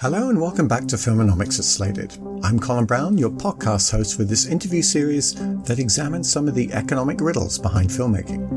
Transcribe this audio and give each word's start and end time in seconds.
Hello 0.00 0.28
and 0.28 0.40
welcome 0.40 0.68
back 0.68 0.86
to 0.86 0.96
Filmonomics 0.96 1.58
at 1.58 1.64
Slated. 1.64 2.16
I'm 2.44 2.60
Colin 2.60 2.86
Brown, 2.86 3.18
your 3.18 3.30
podcast 3.30 3.90
host 3.90 4.16
for 4.16 4.22
this 4.22 4.46
interview 4.46 4.80
series 4.80 5.34
that 5.64 5.80
examines 5.80 6.30
some 6.30 6.46
of 6.46 6.54
the 6.54 6.72
economic 6.72 7.20
riddles 7.20 7.58
behind 7.58 7.90
filmmaking. 7.90 8.48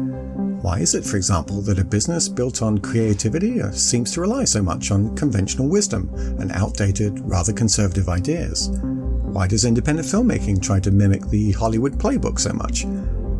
Why 0.62 0.78
is 0.78 0.94
it, 0.94 1.04
for 1.04 1.18
example, 1.18 1.62
that 1.64 1.80
a 1.80 1.84
business 1.84 2.30
built 2.30 2.62
on 2.62 2.78
creativity 2.78 3.60
uh, 3.60 3.72
seems 3.72 4.12
to 4.14 4.22
rely 4.22 4.44
so 4.44 4.62
much 4.62 4.92
on 4.92 5.16
conventional 5.16 5.68
wisdom 5.68 6.10
and 6.40 6.52
outdated, 6.52 7.20
rather 7.22 7.52
conservative 7.54 8.08
ideas? 8.08 8.70
Why 9.24 9.48
does 9.48 9.66
independent 9.66 10.08
filmmaking 10.08 10.62
try 10.62 10.80
to 10.82 10.92
mimic 10.92 11.28
the 11.30 11.54
Hollywood 11.54 11.94
playbook 11.94 12.40
so 12.40 12.54
much? 12.54 12.86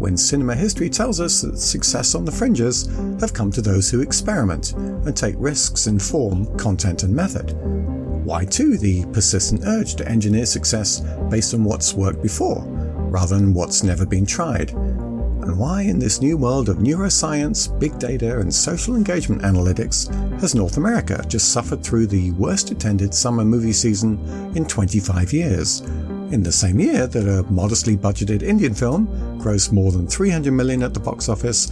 When 0.02 0.18
cinema 0.18 0.56
history 0.56 0.90
tells 0.90 1.22
us 1.22 1.42
that 1.42 1.60
success 1.60 2.16
on 2.16 2.26
the 2.26 2.32
fringes 2.32 2.88
have 3.20 3.36
come 3.36 3.52
to 3.52 3.62
those 3.62 3.88
who 3.88 4.02
experiment 4.02 4.72
and 4.72 5.16
take 5.16 5.36
risks 5.38 5.86
in 5.86 6.00
form, 6.00 6.58
content, 6.58 7.04
and 7.04 7.16
method. 7.16 7.52
Why, 8.26 8.46
too, 8.46 8.80
the 8.80 9.06
persistent 9.14 9.62
urge 9.64 9.94
to 9.98 10.10
engineer 10.10 10.48
success 10.48 11.02
based 11.30 11.54
on 11.54 11.64
what's 11.64 11.94
worked 11.94 12.24
before, 12.24 12.64
rather 13.12 13.36
than 13.36 13.54
what's 13.54 13.84
never 13.84 14.04
been 14.04 14.26
tried? 14.26 14.72
And 14.72 15.60
why, 15.60 15.84
in 15.84 16.00
this 16.00 16.20
new 16.20 16.36
world 16.36 16.68
of 16.68 16.78
neuroscience, 16.78 17.80
big 17.80 18.00
data, 18.00 18.40
and 18.40 18.52
social 18.52 18.96
engagement 18.96 19.44
analytics, 19.44 20.10
has 20.40 20.56
North 20.56 20.78
America 20.78 21.24
just 21.28 21.54
suffered 21.54 21.84
through 21.84 22.08
the 22.08 22.32
worst 22.32 22.72
attended 22.72 23.14
summer 23.14 23.46
movie 23.46 23.72
season 23.72 24.18
in 24.56 24.66
25 24.66 25.32
years? 25.32 25.84
In 26.32 26.44
the 26.44 26.52
same 26.52 26.80
year 26.80 27.08
that 27.08 27.28
a 27.28 27.44
modestly 27.52 27.98
budgeted 27.98 28.42
Indian 28.42 28.74
film 28.74 29.08
grossed 29.38 29.74
more 29.74 29.92
than 29.92 30.08
300 30.08 30.54
million 30.54 30.82
at 30.82 30.94
the 30.94 31.00
box 31.00 31.28
office, 31.28 31.70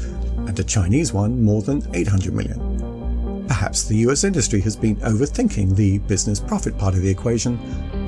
and 0.48 0.60
a 0.60 0.64
Chinese 0.66 1.14
one 1.14 1.42
more 1.42 1.62
than 1.62 1.82
800 1.94 2.34
million. 2.34 3.46
Perhaps 3.48 3.86
the 3.86 3.96
US 4.10 4.26
industry 4.26 4.60
has 4.60 4.76
been 4.76 4.98
overthinking 4.98 5.78
the 5.78 6.00
business 6.00 6.42
profit 6.42 6.78
part 6.78 6.94
of 6.94 7.02
the 7.02 7.10
equation 7.10 7.58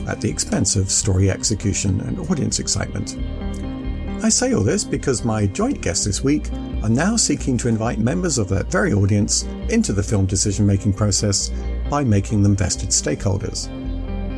at 0.10 0.20
the 0.20 0.30
expense 0.30 0.76
of 0.76 0.92
story 0.92 1.32
execution 1.32 2.02
and 2.02 2.20
audience 2.30 2.60
excitement. 2.60 3.18
I 4.22 4.28
say 4.28 4.54
all 4.54 4.64
this 4.64 4.84
because 4.84 5.24
my 5.24 5.48
joint 5.48 5.82
guests 5.82 6.04
this 6.04 6.22
week 6.22 6.52
are 6.84 6.90
now 6.90 7.16
seeking 7.16 7.58
to 7.60 7.70
invite 7.70 7.98
members 7.98 8.38
of 8.38 8.50
that 8.50 8.70
very 8.70 8.92
audience 8.92 9.44
into 9.70 9.94
the 9.94 10.04
film 10.04 10.26
decision 10.26 10.68
making 10.68 10.94
process 10.94 11.50
by 11.90 12.04
making 12.04 12.44
them 12.44 12.58
vested 12.58 12.90
stakeholders. 12.90 13.70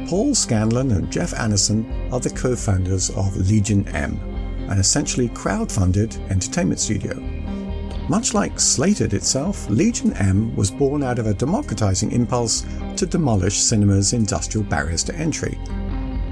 Paul 0.07 0.35
Scanlan 0.35 0.91
and 0.91 1.09
Jeff 1.09 1.31
Annison 1.31 2.11
are 2.11 2.19
the 2.19 2.29
co 2.29 2.55
founders 2.55 3.09
of 3.11 3.35
Legion 3.37 3.87
M, 3.89 4.19
an 4.69 4.77
essentially 4.77 5.29
crowd 5.29 5.71
funded 5.71 6.15
entertainment 6.29 6.79
studio. 6.79 7.15
Much 8.09 8.33
like 8.33 8.59
Slated 8.59 9.13
itself, 9.13 9.69
Legion 9.69 10.11
M 10.13 10.53
was 10.57 10.69
born 10.69 11.03
out 11.03 11.19
of 11.19 11.27
a 11.27 11.33
democratizing 11.33 12.11
impulse 12.11 12.65
to 12.97 13.05
demolish 13.05 13.57
cinema's 13.57 14.11
industrial 14.11 14.65
barriers 14.67 15.05
to 15.05 15.15
entry. 15.15 15.57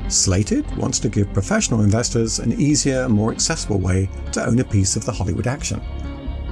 Slated 0.10 0.70
wants 0.76 1.00
to 1.00 1.10
give 1.10 1.32
professional 1.32 1.82
investors 1.82 2.40
an 2.40 2.60
easier, 2.60 3.08
more 3.08 3.32
accessible 3.32 3.80
way 3.80 4.10
to 4.34 4.46
own 4.46 4.60
a 4.60 4.66
piece 4.66 4.98
of 4.98 5.06
the 5.06 5.14
Hollywood 5.14 5.48
action. 5.48 5.82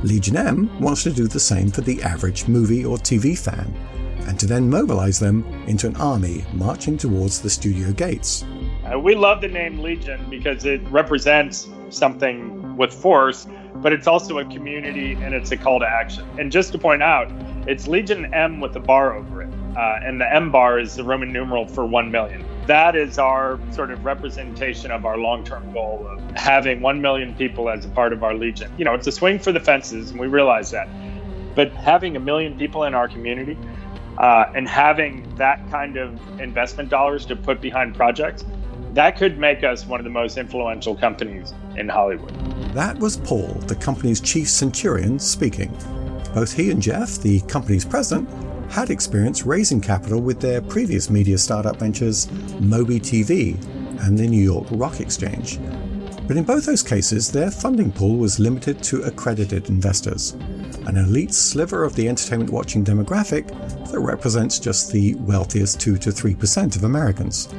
Legion 0.04 0.38
M 0.38 0.80
wants 0.80 1.04
to 1.04 1.12
do 1.12 1.28
the 1.28 1.40
same 1.40 1.70
for 1.70 1.82
the 1.82 2.02
average 2.02 2.48
movie 2.48 2.86
or 2.86 2.98
TV 2.98 3.38
fan, 3.38 3.74
and 4.30 4.40
to 4.40 4.46
then 4.46 4.70
mobilize 4.70 5.20
them 5.20 5.44
into 5.68 5.88
an 5.88 5.96
army 5.98 6.46
marching 6.54 6.98
towards 6.98 7.42
the 7.42 7.50
studio 7.50 7.92
gates. 7.92 8.46
Uh, 8.86 8.98
we 8.98 9.16
love 9.16 9.42
the 9.42 9.48
name 9.48 9.80
Legion 9.80 10.26
because 10.30 10.64
it 10.66 10.82
represents 10.90 11.68
something 11.90 12.78
with 12.78 12.94
force 12.94 13.48
but 13.82 13.94
it's 13.94 14.08
also 14.08 14.40
a 14.40 14.46
community 14.46 15.14
and 15.14 15.34
it's 15.34 15.52
a 15.52 15.58
call 15.58 15.80
to 15.80 15.88
action. 15.88 16.28
And 16.38 16.52
just 16.52 16.72
to 16.74 16.78
point 16.78 17.02
out, 17.02 17.32
it's 17.68 17.88
Legion 17.88 18.34
M 18.34 18.60
with 18.60 18.76
a 18.76 18.80
bar 18.80 19.16
over 19.16 19.42
it. 19.42 19.50
Uh, 19.78 20.00
and 20.04 20.20
the 20.20 20.34
M 20.34 20.52
bar 20.52 20.80
is 20.80 20.96
the 20.96 21.04
Roman 21.04 21.32
numeral 21.32 21.68
for 21.68 21.86
1 21.86 22.12
million. 22.12 22.44
That 22.66 22.96
is 22.96 23.18
our 23.18 23.60
sort 23.72 23.92
of 23.92 24.04
representation 24.04 24.92
of 24.92 25.06
our 25.06 25.18
long 25.18 25.44
term 25.44 25.72
goal 25.72 26.06
of 26.08 26.20
having 26.36 26.82
1 26.82 27.02
million 27.02 27.34
people 27.36 27.70
as 27.70 27.86
a 27.86 27.90
part 27.90 28.12
of 28.12 28.24
our 28.24 28.34
Legion. 28.34 28.72
You 28.78 28.86
know, 28.86 28.94
it's 28.94 29.08
a 29.08 29.12
swing 29.12 29.40
for 29.40 29.52
the 29.52 29.60
fences, 29.60 30.12
and 30.12 30.20
we 30.20 30.28
realize 30.28 30.72
that. 30.72 30.90
But 31.56 31.72
having 31.72 32.16
a 32.16 32.20
million 32.20 32.58
people 32.58 32.84
in 32.84 32.94
our 32.94 33.08
community 33.08 33.58
uh, 34.20 34.52
and 34.54 34.68
having 34.68 35.24
that 35.36 35.70
kind 35.72 35.98
of 35.98 36.20
investment 36.40 36.90
dollars 36.90 37.26
to 37.26 37.36
put 37.36 37.62
behind 37.62 37.96
projects, 37.96 38.46
that 38.94 39.18
could 39.18 39.38
make 39.38 39.64
us 39.64 39.86
one 39.86 40.00
of 40.00 40.04
the 40.04 40.10
most 40.10 40.38
influential 40.38 40.96
companies 40.96 41.54
in 41.78 41.88
Hollywood. 41.88 42.34
That 42.74 42.98
was 43.00 43.18
Paul, 43.18 43.54
the 43.68 43.76
company's 43.76 44.20
chief 44.20 44.50
centurion, 44.50 45.20
speaking. 45.20 45.76
Both 46.34 46.54
he 46.54 46.70
and 46.70 46.82
Jeff, 46.82 47.18
the 47.18 47.40
company's 47.42 47.86
president, 47.86 48.30
had 48.70 48.90
experience 48.90 49.46
raising 49.46 49.82
capital 49.82 50.22
with 50.22 50.40
their 50.40 50.62
previous 50.62 51.10
media 51.10 51.38
startup 51.38 51.78
ventures, 51.78 52.28
MobiTV 52.62 54.06
and 54.06 54.18
the 54.18 54.28
New 54.28 54.42
York 54.42 54.68
Rock 54.72 55.00
Exchange. 55.00 55.60
But 56.30 56.38
in 56.38 56.44
both 56.44 56.68
those 56.68 56.84
cases, 56.84 57.32
their 57.32 57.50
funding 57.50 57.92
pool 57.92 58.16
was 58.18 58.40
limited 58.40 58.84
to 58.84 59.02
accredited 59.02 59.70
investors, 59.70 60.34
an 60.86 60.96
elite 60.96 61.34
sliver 61.34 61.84
of 61.84 61.96
the 61.96 62.08
entertainment 62.08 62.52
watching 62.52 62.86
demographic 62.86 63.48
that 63.90 64.00
represents 64.00 64.60
just 64.60 64.92
the 64.92 65.16
wealthiest 65.16 65.82
2 65.82 65.98
to 65.98 66.12
3% 66.12 66.76
of 66.76 66.84
Americans. 66.84 67.50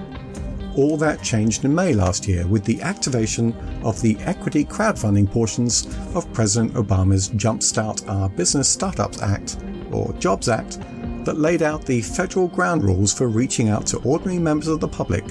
All 0.77 0.97
that 0.99 1.21
changed 1.21 1.65
in 1.65 1.75
May 1.75 1.95
last 1.95 2.29
year 2.29 2.47
with 2.47 2.65
the 2.65 2.81
activation 2.81 3.55
of 3.83 4.01
the 4.03 4.17
equity 4.21 4.65
crowdfunding 4.65 5.29
portions 5.29 5.87
of 6.15 6.33
President 6.33 6.75
Obama's 6.75 7.31
Jumpstart 7.31 8.09
Our 8.09 8.29
Business 8.29 8.69
Startups 8.69 9.21
Act, 9.21 9.59
or 9.91 10.13
JOBS 10.21 10.49
Act, 10.49 10.79
that 11.25 11.39
laid 11.39 11.63
out 11.63 11.85
the 11.85 12.03
federal 12.03 12.47
ground 12.47 12.85
rules 12.85 13.13
for 13.13 13.27
reaching 13.27 13.69
out 13.69 13.85
to 13.89 13.99
ordinary 14.05 14.39
members 14.39 14.69
of 14.69 14.79
the 14.79 14.87
public 14.87 15.25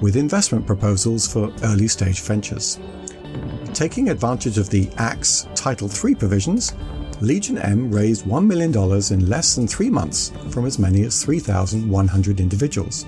with 0.00 0.16
investment 0.16 0.66
proposals 0.66 1.26
for 1.26 1.52
early 1.64 1.88
stage 1.88 2.20
ventures. 2.20 2.78
Taking 3.74 4.08
advantage 4.08 4.58
of 4.58 4.70
the 4.70 4.90
Act's 4.98 5.48
Title 5.54 5.88
III 5.88 6.14
provisions, 6.14 6.74
Legion 7.20 7.58
M 7.58 7.90
raised 7.90 8.24
$1 8.24 8.46
million 8.46 8.70
in 9.12 9.28
less 9.28 9.54
than 9.54 9.68
three 9.68 9.90
months 9.90 10.32
from 10.50 10.66
as 10.66 10.78
many 10.78 11.02
as 11.02 11.22
3,100 11.24 12.40
individuals 12.40 13.06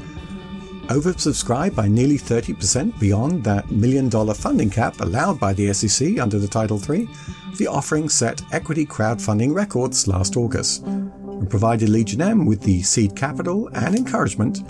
oversubscribed 0.92 1.74
by 1.74 1.88
nearly 1.88 2.18
30% 2.18 2.98
beyond 2.98 3.42
that 3.44 3.70
million 3.70 4.08
dollar 4.08 4.34
funding 4.34 4.68
cap 4.68 5.00
allowed 5.00 5.38
by 5.40 5.52
the 5.52 5.72
SEC 5.72 6.18
under 6.18 6.38
the 6.38 6.48
Title 6.48 6.78
III, 6.78 7.08
the 7.56 7.66
offering 7.66 8.08
set 8.08 8.42
equity 8.52 8.84
crowdfunding 8.84 9.54
records 9.54 10.06
last 10.06 10.36
August 10.36 10.82
and 10.84 11.48
provided 11.48 11.88
Legion 11.88 12.20
M 12.20 12.44
with 12.44 12.60
the 12.60 12.82
seed 12.82 13.16
capital 13.16 13.68
and 13.74 13.94
encouragement 13.94 14.62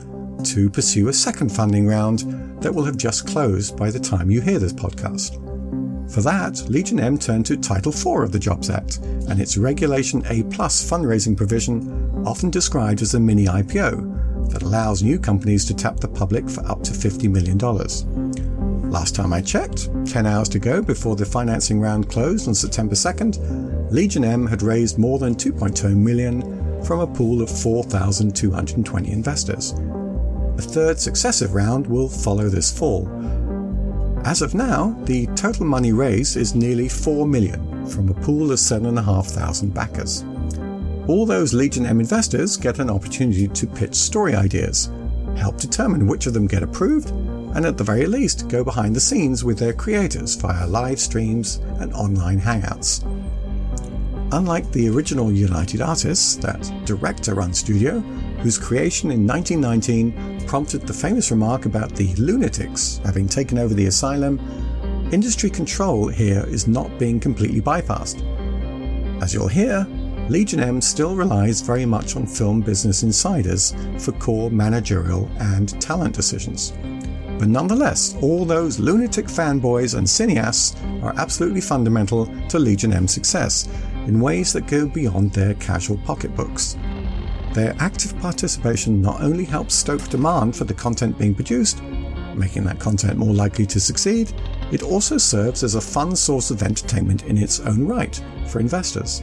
to 0.45 0.71
pursue 0.71 1.09
a 1.09 1.13
second 1.13 1.51
funding 1.51 1.87
round 1.87 2.21
that 2.63 2.75
will 2.75 2.85
have 2.85 2.97
just 2.97 3.27
closed 3.27 3.77
by 3.77 3.91
the 3.91 4.01
time 4.01 4.31
you 4.31 4.41
hear 4.41 4.59
this 4.59 4.73
podcast. 4.73 5.39
For 6.13 6.21
that, 6.21 6.69
Legion 6.69 7.01
M 7.01 7.19
turned 7.19 7.47
to 7.47 7.57
Title 7.57 7.93
IV 7.93 8.25
of 8.25 8.33
the 8.33 8.39
Jobs 8.39 8.69
Act 8.69 8.99
and 9.29 9.41
its 9.41 9.57
Regulation 9.57 10.23
A 10.27 10.43
plus 10.45 10.89
fundraising 10.89 11.37
provision, 11.37 12.25
often 12.27 12.51
described 12.51 13.03
as 13.03 13.15
a 13.15 13.21
mini 13.21 13.47
IPO, 13.47 14.51
that 14.51 14.63
allows 14.63 15.03
new 15.03 15.19
companies 15.19 15.65
to 15.65 15.75
tap 15.75 16.01
the 16.01 16.09
public 16.09 16.49
for 16.51 16.67
up 16.67 16.83
to 16.83 16.93
$50 16.93 17.31
million. 17.31 17.57
Last 18.91 19.15
time 19.15 19.33
I 19.33 19.41
checked, 19.41 19.89
10 20.05 20.27
hours 20.27 20.51
to 20.51 20.59
go 20.59 20.83
before 20.83 21.17
the 21.17 21.25
financing 21.25 21.81
round 21.81 22.11
closed 22.11 22.47
on 22.47 22.55
September 22.55 22.95
2nd, 22.95 23.91
Legion 23.91 24.25
M 24.25 24.47
had 24.47 24.63
raised 24.63 24.99
more 24.99 25.19
than 25.19 25.35
2.2 25.35 25.97
million 25.97 26.43
from 26.85 27.01
a 27.01 27.07
pool 27.07 27.41
of 27.41 27.49
4,220 27.49 29.11
investors. 29.11 29.73
A 30.63 30.65
third 30.65 31.01
successive 31.01 31.55
round 31.55 31.89
will 31.89 32.09
follow 32.09 32.49
this 32.49 32.71
fall. 32.71 33.09
As 34.25 34.43
of 34.43 34.55
now, 34.55 34.97
the 35.07 35.27
total 35.35 35.67
money 35.67 35.91
raised 35.91 36.37
is 36.37 36.55
nearly 36.55 36.89
4 36.89 37.27
million 37.27 37.85
from 37.89 38.09
a 38.09 38.15
pool 38.15 38.53
of 38.53 38.61
7,500 38.61 39.75
backers. 39.75 40.25
All 41.09 41.27
those 41.27 41.53
Legion 41.53 41.85
M 41.85 41.99
investors 41.99 42.57
get 42.57 42.79
an 42.79 42.91
opportunity 42.91 43.49
to 43.49 43.67
pitch 43.67 43.97
story 43.97 44.37
ideas, 44.37 44.89
help 45.37 45.59
determine 45.59 46.07
which 46.07 46.27
of 46.27 46.33
them 46.33 46.47
get 46.47 46.63
approved, 46.63 47.11
and 47.11 47.67
at 47.67 47.77
the 47.77 47.85
very 47.85 48.07
least 48.07 48.49
go 48.49 48.63
behind 48.63 48.95
the 48.95 49.01
scenes 49.01 49.43
with 49.43 49.59
their 49.59 49.73
creators 49.73 50.37
via 50.37 50.67
live 50.69 51.01
streams 51.01 51.57
and 51.81 51.93
online 51.93 52.41
hangouts. 52.41 53.03
Unlike 54.31 54.71
the 54.71 54.89
original 54.89 55.33
United 55.33 55.81
Artists, 55.81 56.37
that 56.37 56.73
director 56.87 57.35
run 57.35 57.53
studio, 57.53 58.03
whose 58.43 58.59
creation 58.59 59.13
in 59.13 59.27
1919 59.27 60.47
prompted 60.47 60.83
the 60.83 60.93
famous 60.93 61.31
remark 61.31 61.65
about 61.65 61.95
the 61.95 62.13
lunatics 62.17 63.01
having 63.05 63.29
taken 63.29 63.57
over 63.57 63.73
the 63.73 63.87
asylum, 63.87 64.39
industry 65.13 65.49
control 65.49 66.09
here 66.09 66.45
is 66.49 66.67
not 66.67 66.99
being 66.99 67.21
completely 67.21 67.61
bypassed. 67.61 68.21
As 69.23 69.33
you'll 69.33 69.47
hear, 69.47 69.87
Legion 70.29 70.61
M 70.61 70.81
still 70.81 71.15
relies 71.15 71.61
very 71.61 71.87
much 71.87 72.17
on 72.17 72.27
film 72.27 72.61
business 72.61 73.05
insiders 73.05 73.75
for 73.99 74.13
core 74.13 74.51
managerial 74.51 75.31
and 75.39 75.81
talent 75.81 76.15
decisions. 76.15 76.73
But 77.39 77.49
nonetheless, 77.49 78.17
all 78.23 78.45
those 78.45 78.79
lunatic 78.79 79.27
fanboys 79.27 79.97
and 79.97 80.07
cineasts 80.07 80.77
are 81.03 81.15
absolutely 81.17 81.61
fundamental 81.61 82.27
to 82.49 82.59
Legion 82.59 82.93
M's 82.93 83.13
success, 83.13 83.69
in 84.07 84.21
ways 84.21 84.53
that 84.53 84.67
go 84.67 84.87
beyond 84.87 85.33
their 85.33 85.55
casual 85.55 85.99
pocketbooks. 85.99 86.77
Their 87.53 87.77
active 87.81 88.19
participation 88.19 89.03
not 89.03 89.21
only 89.21 89.45
helps 89.45 89.75
stoke 89.75 90.09
demand 90.09 90.57
for 90.57 90.65
the 90.65 90.73
content 90.73 91.19
being 91.19 91.35
produced, 91.35 91.83
making 92.35 92.65
that 92.65 92.79
content 92.79 93.19
more 93.19 93.35
likely 93.35 93.67
to 93.67 93.79
succeed, 93.79 94.33
it 94.71 94.83
also 94.83 95.19
serves 95.19 95.63
as 95.63 95.75
a 95.75 95.81
fun 95.83 96.17
source 96.17 96.51
of 96.51 96.63
entertainment 96.63 97.25
in 97.25 97.37
its 97.37 97.61
own 97.61 97.87
right 97.87 98.19
for 98.47 98.59
investors. 98.59 99.23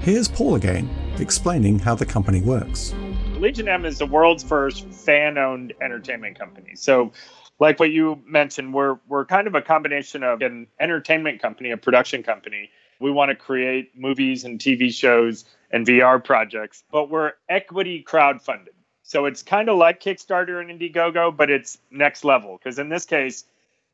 Here's 0.00 0.26
Paul 0.26 0.54
again, 0.54 0.88
explaining 1.18 1.78
how 1.78 1.94
the 1.94 2.06
company 2.06 2.40
works. 2.40 2.94
Legion 3.34 3.68
M 3.68 3.84
is 3.84 3.98
the 3.98 4.06
world's 4.06 4.42
first 4.42 4.88
fan 4.88 5.36
owned 5.36 5.74
entertainment 5.82 6.38
company. 6.38 6.74
So, 6.76 7.12
like 7.58 7.78
what 7.78 7.90
you 7.90 8.22
mentioned, 8.26 8.72
we're, 8.72 8.98
we're 9.06 9.26
kind 9.26 9.46
of 9.46 9.54
a 9.54 9.60
combination 9.60 10.22
of 10.22 10.40
an 10.40 10.66
entertainment 10.80 11.42
company, 11.42 11.72
a 11.72 11.76
production 11.76 12.22
company. 12.22 12.70
We 13.00 13.10
want 13.10 13.28
to 13.28 13.34
create 13.34 13.90
movies 13.94 14.44
and 14.44 14.58
TV 14.58 14.90
shows 14.90 15.44
and 15.70 15.86
VR 15.86 16.22
projects, 16.22 16.84
but 16.90 17.10
we're 17.10 17.32
equity 17.48 18.04
crowdfunded. 18.06 18.74
So 19.02 19.26
it's 19.26 19.42
kind 19.42 19.68
of 19.68 19.76
like 19.76 20.00
Kickstarter 20.00 20.60
and 20.60 20.70
Indiegogo, 20.70 21.36
but 21.36 21.50
it's 21.50 21.78
next 21.90 22.24
level. 22.24 22.56
Because 22.56 22.78
in 22.78 22.88
this 22.88 23.06
case, 23.06 23.44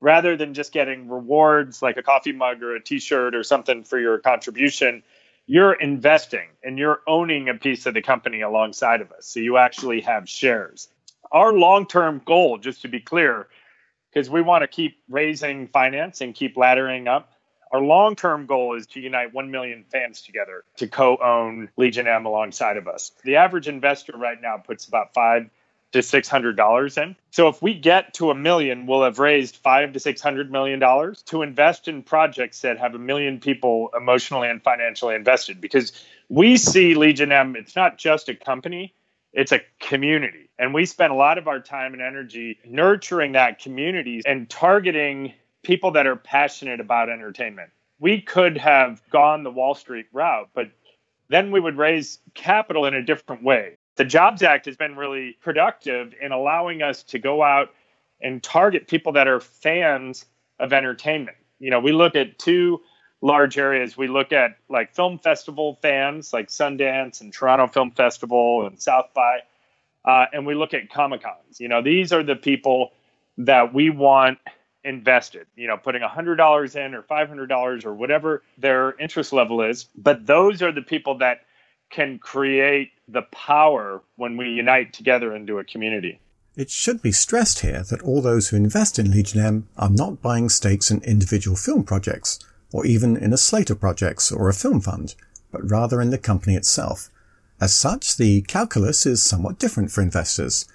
rather 0.00 0.36
than 0.36 0.54
just 0.54 0.72
getting 0.72 1.08
rewards 1.08 1.82
like 1.82 1.96
a 1.96 2.02
coffee 2.02 2.32
mug 2.32 2.62
or 2.62 2.76
a 2.76 2.82
t 2.82 2.98
shirt 2.98 3.34
or 3.34 3.42
something 3.42 3.84
for 3.84 3.98
your 3.98 4.18
contribution, 4.18 5.02
you're 5.46 5.72
investing 5.72 6.48
and 6.62 6.78
you're 6.78 7.00
owning 7.06 7.48
a 7.48 7.54
piece 7.54 7.86
of 7.86 7.94
the 7.94 8.02
company 8.02 8.40
alongside 8.40 9.00
of 9.00 9.12
us. 9.12 9.26
So 9.26 9.40
you 9.40 9.56
actually 9.56 10.02
have 10.02 10.28
shares. 10.28 10.88
Our 11.32 11.52
long 11.52 11.86
term 11.86 12.20
goal, 12.24 12.58
just 12.58 12.82
to 12.82 12.88
be 12.88 13.00
clear, 13.00 13.48
because 14.12 14.28
we 14.28 14.42
want 14.42 14.62
to 14.62 14.68
keep 14.68 14.98
raising 15.08 15.68
finance 15.68 16.20
and 16.20 16.34
keep 16.34 16.56
laddering 16.56 17.08
up, 17.08 17.32
our 17.72 17.80
long 17.80 18.16
term 18.16 18.46
goal 18.46 18.76
is 18.76 18.86
to 18.88 19.00
unite 19.00 19.34
1 19.34 19.50
million 19.50 19.84
fans 19.90 20.22
together 20.22 20.64
to 20.76 20.86
co 20.86 21.16
own 21.16 21.68
Legion 21.76 22.06
M 22.06 22.26
alongside 22.26 22.76
of 22.76 22.88
us. 22.88 23.12
The 23.24 23.36
average 23.36 23.68
investor 23.68 24.16
right 24.16 24.40
now 24.40 24.56
puts 24.58 24.86
about 24.86 25.14
five 25.14 25.50
to 25.92 26.02
six 26.02 26.28
hundred 26.28 26.56
dollars 26.56 26.96
in. 26.98 27.16
So 27.30 27.48
if 27.48 27.62
we 27.62 27.74
get 27.74 28.14
to 28.14 28.30
a 28.30 28.34
million, 28.34 28.86
we'll 28.86 29.04
have 29.04 29.18
raised 29.18 29.56
five 29.56 29.92
to 29.92 30.00
six 30.00 30.20
hundred 30.20 30.50
million 30.50 30.78
dollars 30.78 31.22
to 31.22 31.42
invest 31.42 31.88
in 31.88 32.02
projects 32.02 32.60
that 32.62 32.78
have 32.78 32.94
a 32.94 32.98
million 32.98 33.40
people 33.40 33.90
emotionally 33.96 34.48
and 34.48 34.62
financially 34.62 35.14
invested. 35.14 35.60
Because 35.60 35.92
we 36.28 36.56
see 36.56 36.94
Legion 36.94 37.32
M, 37.32 37.56
it's 37.56 37.76
not 37.76 37.98
just 37.98 38.28
a 38.28 38.34
company, 38.34 38.94
it's 39.32 39.52
a 39.52 39.60
community. 39.80 40.50
And 40.58 40.74
we 40.74 40.86
spend 40.86 41.12
a 41.12 41.16
lot 41.16 41.38
of 41.38 41.48
our 41.48 41.60
time 41.60 41.92
and 41.92 42.02
energy 42.02 42.58
nurturing 42.64 43.32
that 43.32 43.60
community 43.60 44.22
and 44.24 44.48
targeting 44.48 45.34
people 45.66 45.90
that 45.92 46.06
are 46.06 46.16
passionate 46.16 46.80
about 46.80 47.10
entertainment. 47.10 47.70
We 47.98 48.20
could 48.20 48.56
have 48.58 49.02
gone 49.10 49.42
the 49.42 49.50
Wall 49.50 49.74
Street 49.74 50.06
route, 50.12 50.48
but 50.54 50.70
then 51.28 51.50
we 51.50 51.60
would 51.60 51.76
raise 51.76 52.18
capital 52.34 52.86
in 52.86 52.94
a 52.94 53.02
different 53.02 53.42
way 53.42 53.76
the 53.96 54.04
Jobs 54.04 54.42
Act 54.42 54.66
has 54.66 54.76
been 54.76 54.94
really 54.96 55.36
productive 55.40 56.14
in 56.20 56.32
allowing 56.32 56.82
us 56.82 57.02
to 57.04 57.18
go 57.18 57.42
out 57.42 57.70
and 58.20 58.42
target 58.42 58.88
people 58.88 59.12
that 59.12 59.26
are 59.26 59.40
fans 59.40 60.26
of 60.58 60.72
entertainment. 60.72 61.36
You 61.58 61.70
know, 61.70 61.80
we 61.80 61.92
look 61.92 62.14
at 62.14 62.38
two 62.38 62.82
large 63.22 63.58
areas. 63.58 63.96
We 63.96 64.08
look 64.08 64.32
at 64.32 64.58
like 64.68 64.94
film 64.94 65.18
festival 65.18 65.78
fans, 65.80 66.32
like 66.32 66.48
Sundance 66.48 67.22
and 67.22 67.32
Toronto 67.32 67.66
Film 67.66 67.90
Festival 67.90 68.66
and 68.66 68.80
South 68.80 69.06
by, 69.14 69.40
uh, 70.04 70.26
and 70.32 70.46
we 70.46 70.54
look 70.54 70.74
at 70.74 70.90
Comic 70.90 71.22
Cons. 71.22 71.58
You 71.58 71.68
know, 71.68 71.82
these 71.82 72.12
are 72.12 72.22
the 72.22 72.36
people 72.36 72.92
that 73.38 73.72
we 73.72 73.90
want 73.90 74.38
invested. 74.86 75.46
You 75.56 75.66
know, 75.66 75.76
putting 75.76 76.00
hundred 76.02 76.36
dollars 76.36 76.76
in 76.76 76.94
or 76.94 77.02
five 77.02 77.28
hundred 77.28 77.48
dollars 77.48 77.84
or 77.84 77.92
whatever 77.92 78.42
their 78.56 78.98
interest 78.98 79.32
level 79.32 79.60
is. 79.60 79.86
But 79.96 80.26
those 80.26 80.62
are 80.62 80.72
the 80.72 80.82
people 80.82 81.18
that 81.18 81.40
can 81.90 82.18
create 82.18 82.92
the 83.08 83.22
power 83.22 84.02
when 84.16 84.36
we 84.36 84.48
unite 84.48 84.92
together 84.92 85.34
into 85.34 85.58
a 85.58 85.64
community. 85.64 86.20
It 86.56 86.70
should 86.70 87.02
be 87.02 87.12
stressed 87.12 87.60
here 87.60 87.84
that 87.90 88.02
all 88.02 88.22
those 88.22 88.48
who 88.48 88.56
invest 88.56 88.98
in 88.98 89.10
Legion 89.10 89.40
M 89.40 89.68
are 89.76 89.90
not 89.90 90.22
buying 90.22 90.48
stakes 90.48 90.90
in 90.90 91.02
individual 91.02 91.56
film 91.56 91.84
projects, 91.84 92.38
or 92.72 92.86
even 92.86 93.16
in 93.16 93.32
a 93.32 93.36
slate 93.36 93.70
of 93.70 93.80
projects 93.80 94.32
or 94.32 94.48
a 94.48 94.54
film 94.54 94.80
fund, 94.80 95.14
but 95.52 95.68
rather 95.68 96.00
in 96.00 96.10
the 96.10 96.18
company 96.18 96.56
itself. 96.56 97.10
As 97.60 97.74
such, 97.74 98.16
the 98.16 98.42
calculus 98.42 99.06
is 99.06 99.22
somewhat 99.22 99.58
different 99.58 99.90
for 99.90 100.02
investors. 100.02 100.66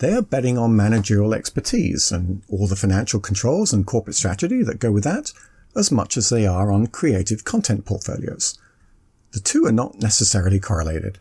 They 0.00 0.14
are 0.14 0.22
betting 0.22 0.56
on 0.56 0.74
managerial 0.74 1.34
expertise 1.34 2.10
and 2.10 2.40
all 2.48 2.66
the 2.66 2.74
financial 2.74 3.20
controls 3.20 3.70
and 3.70 3.86
corporate 3.86 4.16
strategy 4.16 4.62
that 4.62 4.78
go 4.80 4.90
with 4.90 5.04
that, 5.04 5.34
as 5.76 5.92
much 5.92 6.16
as 6.16 6.30
they 6.30 6.46
are 6.46 6.72
on 6.72 6.86
creative 6.86 7.44
content 7.44 7.84
portfolios. 7.84 8.58
The 9.32 9.40
two 9.40 9.66
are 9.66 9.72
not 9.72 10.00
necessarily 10.00 10.58
correlated. 10.58 11.18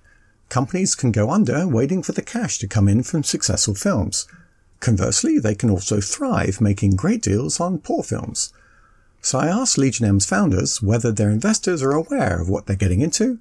Companies 0.47 0.95
can 0.95 1.11
go 1.11 1.29
under 1.29 1.67
waiting 1.67 2.01
for 2.01 2.13
the 2.13 2.21
cash 2.21 2.57
to 2.59 2.69
come 2.69 2.87
in 2.87 3.03
from 3.03 3.21
successful 3.21 3.75
films. 3.75 4.27
Conversely, 4.79 5.39
they 5.39 5.55
can 5.55 5.69
also 5.69 5.99
thrive 5.99 6.61
making 6.61 6.95
great 6.95 7.21
deals 7.21 7.59
on 7.59 7.79
poor 7.79 8.01
films. 8.01 8.53
So 9.21 9.39
I 9.39 9.47
asked 9.47 9.77
Legion 9.77 10.05
M's 10.05 10.25
founders 10.25 10.81
whether 10.81 11.11
their 11.11 11.29
investors 11.29 11.83
are 11.83 11.91
aware 11.91 12.41
of 12.41 12.47
what 12.47 12.65
they're 12.65 12.77
getting 12.77 13.01
into 13.01 13.39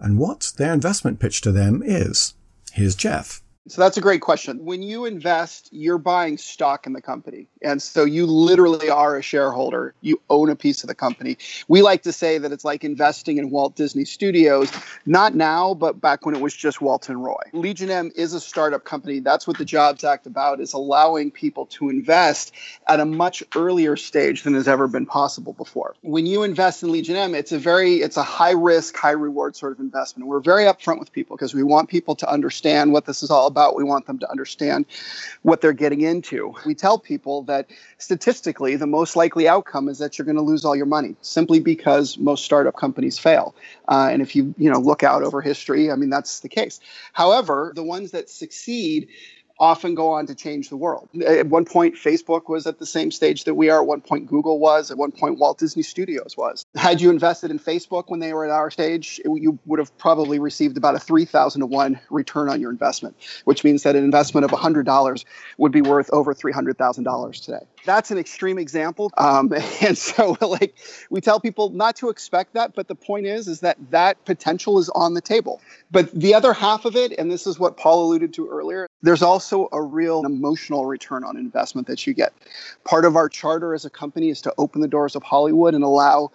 and 0.00 0.18
what 0.18 0.52
their 0.56 0.72
investment 0.72 1.20
pitch 1.20 1.42
to 1.42 1.52
them 1.52 1.80
is. 1.86 2.34
Here's 2.72 2.96
Jeff. 2.96 3.40
So 3.68 3.82
that's 3.82 3.98
a 3.98 4.00
great 4.00 4.22
question. 4.22 4.64
When 4.64 4.82
you 4.82 5.04
invest, 5.04 5.68
you're 5.70 5.98
buying 5.98 6.38
stock 6.38 6.86
in 6.86 6.94
the 6.94 7.02
company. 7.02 7.46
And 7.62 7.82
so 7.82 8.04
you 8.04 8.24
literally 8.24 8.88
are 8.88 9.16
a 9.16 9.22
shareholder. 9.22 9.94
You 10.00 10.20
own 10.30 10.48
a 10.48 10.56
piece 10.56 10.82
of 10.82 10.88
the 10.88 10.94
company. 10.94 11.36
We 11.68 11.82
like 11.82 12.02
to 12.04 12.12
say 12.12 12.38
that 12.38 12.52
it's 12.52 12.64
like 12.64 12.84
investing 12.84 13.36
in 13.36 13.50
Walt 13.50 13.76
Disney 13.76 14.06
Studios, 14.06 14.72
not 15.04 15.34
now, 15.34 15.74
but 15.74 16.00
back 16.00 16.24
when 16.24 16.34
it 16.34 16.40
was 16.40 16.56
just 16.56 16.80
Walt 16.80 17.10
and 17.10 17.22
Roy. 17.22 17.42
Legion 17.52 17.90
M 17.90 18.10
is 18.16 18.32
a 18.32 18.40
startup 18.40 18.84
company. 18.84 19.20
That's 19.20 19.46
what 19.46 19.58
the 19.58 19.64
Jobs 19.66 20.04
Act 20.04 20.26
about 20.26 20.60
is 20.60 20.72
allowing 20.72 21.30
people 21.30 21.66
to 21.66 21.90
invest 21.90 22.52
at 22.88 22.98
a 22.98 23.04
much 23.04 23.42
earlier 23.54 23.94
stage 23.94 24.42
than 24.42 24.54
has 24.54 24.68
ever 24.68 24.88
been 24.88 25.06
possible 25.06 25.52
before. 25.52 25.94
When 26.00 26.24
you 26.24 26.44
invest 26.44 26.82
in 26.82 26.90
Legion 26.90 27.16
M, 27.16 27.34
it's 27.34 27.52
a 27.52 27.58
very 27.58 27.96
it's 27.96 28.16
a 28.16 28.22
high 28.22 28.52
risk, 28.52 28.96
high 28.96 29.10
reward 29.10 29.54
sort 29.54 29.72
of 29.72 29.80
investment. 29.80 30.28
We're 30.28 30.40
very 30.40 30.64
upfront 30.64 30.98
with 30.98 31.12
people 31.12 31.36
because 31.36 31.52
we 31.52 31.62
want 31.62 31.90
people 31.90 32.16
to 32.16 32.30
understand 32.30 32.94
what 32.94 33.04
this 33.04 33.22
is 33.22 33.30
all 33.30 33.46
about. 33.46 33.59
We 33.76 33.84
want 33.84 34.06
them 34.06 34.18
to 34.18 34.30
understand 34.30 34.86
what 35.42 35.60
they're 35.60 35.72
getting 35.72 36.00
into. 36.00 36.54
We 36.66 36.74
tell 36.74 36.98
people 36.98 37.42
that 37.42 37.70
statistically, 37.98 38.76
the 38.76 38.86
most 38.86 39.16
likely 39.16 39.48
outcome 39.48 39.88
is 39.88 39.98
that 39.98 40.18
you're 40.18 40.26
going 40.26 40.36
to 40.36 40.42
lose 40.42 40.64
all 40.64 40.76
your 40.76 40.86
money 40.86 41.16
simply 41.20 41.60
because 41.60 42.18
most 42.18 42.44
startup 42.44 42.76
companies 42.76 43.18
fail. 43.18 43.54
Uh, 43.88 44.08
and 44.10 44.22
if 44.22 44.34
you 44.34 44.54
you 44.58 44.70
know 44.70 44.78
look 44.78 45.02
out 45.02 45.22
over 45.22 45.40
history, 45.40 45.90
I 45.90 45.96
mean 45.96 46.10
that's 46.10 46.40
the 46.40 46.48
case. 46.48 46.80
However, 47.12 47.72
the 47.74 47.82
ones 47.82 48.10
that 48.12 48.30
succeed 48.30 49.08
often 49.60 49.94
go 49.94 50.08
on 50.08 50.26
to 50.26 50.34
change 50.34 50.70
the 50.70 50.76
world. 50.76 51.08
At 51.24 51.46
one 51.46 51.66
point, 51.66 51.94
Facebook 51.94 52.48
was 52.48 52.66
at 52.66 52.78
the 52.78 52.86
same 52.86 53.10
stage 53.10 53.44
that 53.44 53.54
we 53.54 53.68
are. 53.68 53.82
At 53.82 53.86
one 53.86 54.00
point, 54.00 54.26
Google 54.26 54.58
was. 54.58 54.90
At 54.90 54.96
one 54.96 55.12
point, 55.12 55.38
Walt 55.38 55.58
Disney 55.58 55.82
Studios 55.82 56.34
was. 56.36 56.64
Had 56.74 57.00
you 57.00 57.10
invested 57.10 57.50
in 57.50 57.58
Facebook 57.58 58.04
when 58.08 58.20
they 58.20 58.32
were 58.32 58.46
at 58.46 58.50
our 58.50 58.70
stage, 58.70 59.20
you 59.24 59.58
would 59.66 59.78
have 59.78 59.96
probably 59.98 60.38
received 60.38 60.78
about 60.78 60.94
a 60.94 60.98
3,000 60.98 61.60
to 61.60 61.66
1 61.66 62.00
return 62.08 62.48
on 62.48 62.60
your 62.60 62.70
investment, 62.70 63.16
which 63.44 63.62
means 63.62 63.82
that 63.82 63.94
an 63.94 64.02
investment 64.02 64.44
of 64.44 64.50
$100 64.50 65.24
would 65.58 65.72
be 65.72 65.82
worth 65.82 66.08
over 66.12 66.34
$300,000 66.34 67.44
today. 67.44 67.66
That's 67.84 68.10
an 68.10 68.18
extreme 68.18 68.58
example. 68.58 69.12
Um, 69.18 69.52
and 69.82 69.96
so, 69.96 70.38
like, 70.40 70.74
we 71.10 71.20
tell 71.20 71.38
people 71.38 71.70
not 71.70 71.96
to 71.96 72.08
expect 72.08 72.54
that, 72.54 72.74
but 72.74 72.88
the 72.88 72.94
point 72.94 73.26
is, 73.26 73.46
is 73.46 73.60
that 73.60 73.76
that 73.90 74.24
potential 74.24 74.78
is 74.78 74.88
on 74.90 75.12
the 75.12 75.20
table. 75.20 75.60
But 75.90 76.10
the 76.12 76.34
other 76.34 76.54
half 76.54 76.86
of 76.86 76.96
it, 76.96 77.12
and 77.18 77.30
this 77.30 77.46
is 77.46 77.58
what 77.58 77.76
Paul 77.76 78.06
alluded 78.06 78.32
to 78.34 78.48
earlier, 78.48 78.86
there's 79.02 79.22
also 79.22 79.68
a 79.72 79.82
real 79.82 80.24
emotional 80.24 80.86
return 80.86 81.24
on 81.24 81.36
investment 81.36 81.86
that 81.86 82.06
you 82.06 82.14
get. 82.14 82.32
Part 82.84 83.04
of 83.04 83.16
our 83.16 83.28
charter 83.28 83.74
as 83.74 83.84
a 83.84 83.90
company 83.90 84.28
is 84.28 84.40
to 84.42 84.54
open 84.58 84.80
the 84.80 84.88
doors 84.88 85.16
of 85.16 85.22
Hollywood 85.22 85.74
and 85.74 85.84
allow 85.84 86.30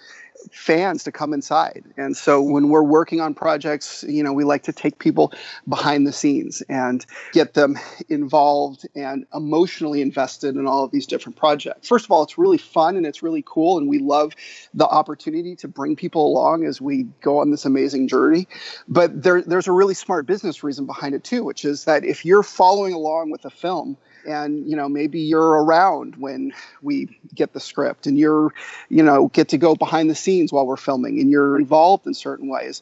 fans 0.52 1.04
to 1.04 1.12
come 1.12 1.34
inside. 1.34 1.84
And 1.98 2.16
so 2.16 2.42
when 2.42 2.70
we're 2.70 2.84
working 2.84 3.22
on 3.22 3.34
projects, 3.34 4.04
you 4.08 4.24
know, 4.24 4.34
we 4.34 4.44
like 4.44 4.64
to 4.64 4.74
take 4.74 5.00
people 5.00 5.34
behind 5.68 6.06
the 6.06 6.14
scenes 6.14 6.62
and 6.70 7.06
get 7.32 7.54
them 7.54 7.78
involved 8.10 8.88
and 8.96 9.26
emotionally 9.34 10.02
invested 10.02 10.56
in 10.56 10.68
all 10.68 10.84
of 10.84 10.92
these 10.92 11.06
different 11.06 11.38
projects. 11.38 11.88
First 11.88 12.06
of 12.06 12.12
all, 12.12 12.24
it's 12.24 12.38
really 12.38 12.58
fun 12.58 12.96
and 12.96 13.06
it's 13.06 13.24
really 13.24 13.44
cool 13.46 13.78
and 13.78 13.90
we 13.90 14.00
love 14.00 14.34
the 14.74 14.88
opportunity 14.88 15.56
to 15.58 15.68
bring 15.68 15.96
people 15.96 16.26
along 16.28 16.66
as 16.66 16.82
we 16.82 17.04
go 17.22 17.40
on 17.40 17.52
this 17.52 17.66
amazing 17.66 18.08
journey. 18.08 18.48
But 18.88 19.24
there, 19.24 19.42
there's 19.42 19.68
a 19.68 19.72
really 19.72 19.94
smart 19.94 20.26
business 20.26 20.64
reason 20.64 20.86
behind 20.86 21.16
it 21.16 21.24
too, 21.24 21.44
which 21.44 21.66
is 21.66 21.86
that 21.86 22.04
if 22.04 22.26
you're 22.26 22.44
following 22.44 22.94
along 22.94 23.32
with 23.32 23.46
a 23.46 23.50
film, 23.50 23.98
and 24.26 24.68
you 24.68 24.76
know 24.76 24.90
maybe 24.90 25.20
you're 25.20 25.64
around 25.64 26.16
when 26.16 26.54
we 26.82 27.20
get 27.34 27.54
the 27.54 27.60
script 27.60 28.08
and 28.08 28.18
you're 28.18 28.54
you 28.90 29.04
know 29.04 29.28
get 29.30 29.50
to 29.50 29.58
go 29.58 29.76
behind 29.76 30.10
the 30.10 30.16
scenes 30.16 30.25
while 30.52 30.66
we're 30.66 30.78
filming 30.78 31.20
and 31.20 31.30
you're 31.30 31.58
involved 31.58 32.08
in 32.08 32.14
certain 32.14 32.50
ways 32.50 32.82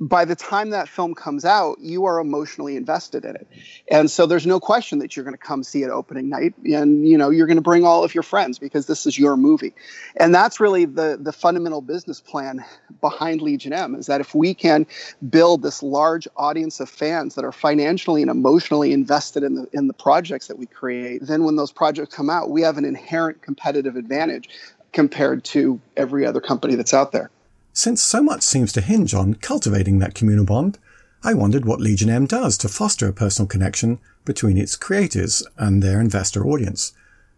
by 0.00 0.24
the 0.24 0.34
time 0.34 0.70
that 0.70 0.88
film 0.88 1.14
comes 1.14 1.44
out, 1.44 1.78
you 1.78 2.06
are 2.06 2.20
emotionally 2.20 2.74
invested 2.74 3.22
in 3.26 3.36
it. 3.36 3.46
And 3.88 4.10
so 4.10 4.24
there's 4.24 4.46
no 4.46 4.58
question 4.58 4.98
that 5.00 5.14
you're 5.14 5.24
going 5.24 5.36
to 5.36 5.38
come 5.38 5.62
see 5.62 5.82
it 5.82 5.90
opening 5.90 6.30
night 6.30 6.54
and 6.64 7.06
you 7.06 7.18
know, 7.18 7.28
you're 7.28 7.46
going 7.46 7.58
to 7.58 7.62
bring 7.62 7.84
all 7.84 8.02
of 8.02 8.14
your 8.14 8.22
friends 8.22 8.58
because 8.58 8.86
this 8.86 9.04
is 9.04 9.18
your 9.18 9.36
movie. 9.36 9.74
And 10.16 10.34
that's 10.34 10.58
really 10.58 10.86
the 10.86 11.18
the 11.20 11.32
fundamental 11.32 11.82
business 11.82 12.18
plan 12.18 12.64
behind 13.02 13.42
Legion 13.42 13.74
M 13.74 13.94
is 13.94 14.06
that 14.06 14.22
if 14.22 14.34
we 14.34 14.54
can 14.54 14.86
build 15.28 15.62
this 15.62 15.82
large 15.82 16.26
audience 16.36 16.80
of 16.80 16.88
fans 16.88 17.34
that 17.34 17.44
are 17.44 17.52
financially 17.52 18.22
and 18.22 18.30
emotionally 18.30 18.92
invested 18.92 19.42
in 19.42 19.54
the 19.54 19.68
in 19.74 19.86
the 19.86 19.92
projects 19.92 20.46
that 20.46 20.56
we 20.56 20.64
create, 20.64 21.26
then 21.26 21.44
when 21.44 21.56
those 21.56 21.72
projects 21.72 22.14
come 22.14 22.30
out, 22.30 22.48
we 22.48 22.62
have 22.62 22.78
an 22.78 22.86
inherent 22.86 23.42
competitive 23.42 23.96
advantage 23.96 24.48
compared 24.92 25.44
to 25.44 25.80
every 25.96 26.26
other 26.26 26.40
company 26.40 26.74
that's 26.74 26.94
out 26.94 27.12
there. 27.12 27.30
Since 27.72 28.02
so 28.02 28.22
much 28.22 28.42
seems 28.42 28.72
to 28.72 28.80
hinge 28.80 29.14
on 29.14 29.34
cultivating 29.34 29.98
that 30.00 30.14
communal 30.14 30.44
bond, 30.44 30.78
I 31.22 31.34
wondered 31.34 31.64
what 31.64 31.80
Legion 31.80 32.10
M 32.10 32.26
does 32.26 32.56
to 32.58 32.68
foster 32.68 33.06
a 33.06 33.12
personal 33.12 33.46
connection 33.46 33.98
between 34.24 34.58
its 34.58 34.76
creators 34.76 35.46
and 35.56 35.82
their 35.82 36.00
investor 36.00 36.46
audience. 36.46 36.92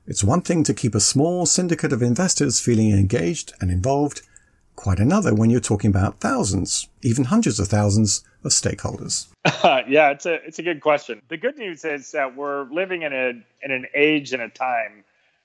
It's 0.07 0.25
one 0.25 0.41
thing 0.41 0.65
to 0.65 0.75
keep 0.75 0.95
a 0.95 1.01
small 1.01 1.47
syndicate 1.47 1.93
of 1.93 2.03
investors 2.03 2.61
feeling 2.61 2.91
engaged 2.91 3.53
and 3.61 3.71
involved, 3.71 4.23
quite 4.75 4.99
another 4.99 5.35
when 5.35 5.51
you're 5.51 5.61
talking 5.61 5.91
about 5.91 6.21
thousands, 6.21 6.89
even 7.03 7.25
hundreds 7.25 7.61
of 7.61 7.69
thousands 7.69 8.25
of 8.43 8.51
stakeholders. 8.51 9.29
yeah, 9.89 10.11
it's 10.11 10.27
a 10.27 10.35
it's 10.45 10.59
a 10.59 10.63
good 10.63 10.81
question. 10.81 11.23
The 11.29 11.37
good 11.37 11.57
news 11.57 11.85
is 11.85 12.11
that 12.13 12.37
we're 12.37 12.65
living 12.71 13.03
in 13.03 13.13
a 13.13 13.29
in 13.63 13.71
an 13.71 13.87
age 13.95 14.33
and 14.33 14.43
a 14.43 14.49
time 14.49 15.05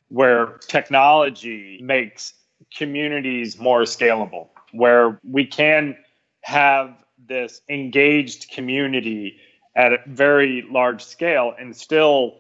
where 0.09 0.57
technology 0.67 1.79
makes 1.81 2.33
communities 2.75 3.59
more 3.59 3.81
scalable 3.81 4.49
where 4.71 5.19
we 5.23 5.45
can 5.45 5.97
have 6.41 6.95
this 7.27 7.61
engaged 7.69 8.49
community 8.51 9.37
at 9.75 9.93
a 9.93 9.97
very 10.07 10.65
large 10.69 11.03
scale 11.03 11.53
and 11.59 11.75
still 11.75 12.39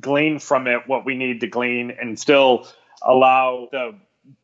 glean 0.00 0.38
from 0.38 0.66
it 0.66 0.82
what 0.86 1.04
we 1.04 1.16
need 1.16 1.40
to 1.40 1.46
glean 1.46 1.90
and 2.00 2.18
still 2.18 2.66
allow 3.02 3.68
the 3.72 3.94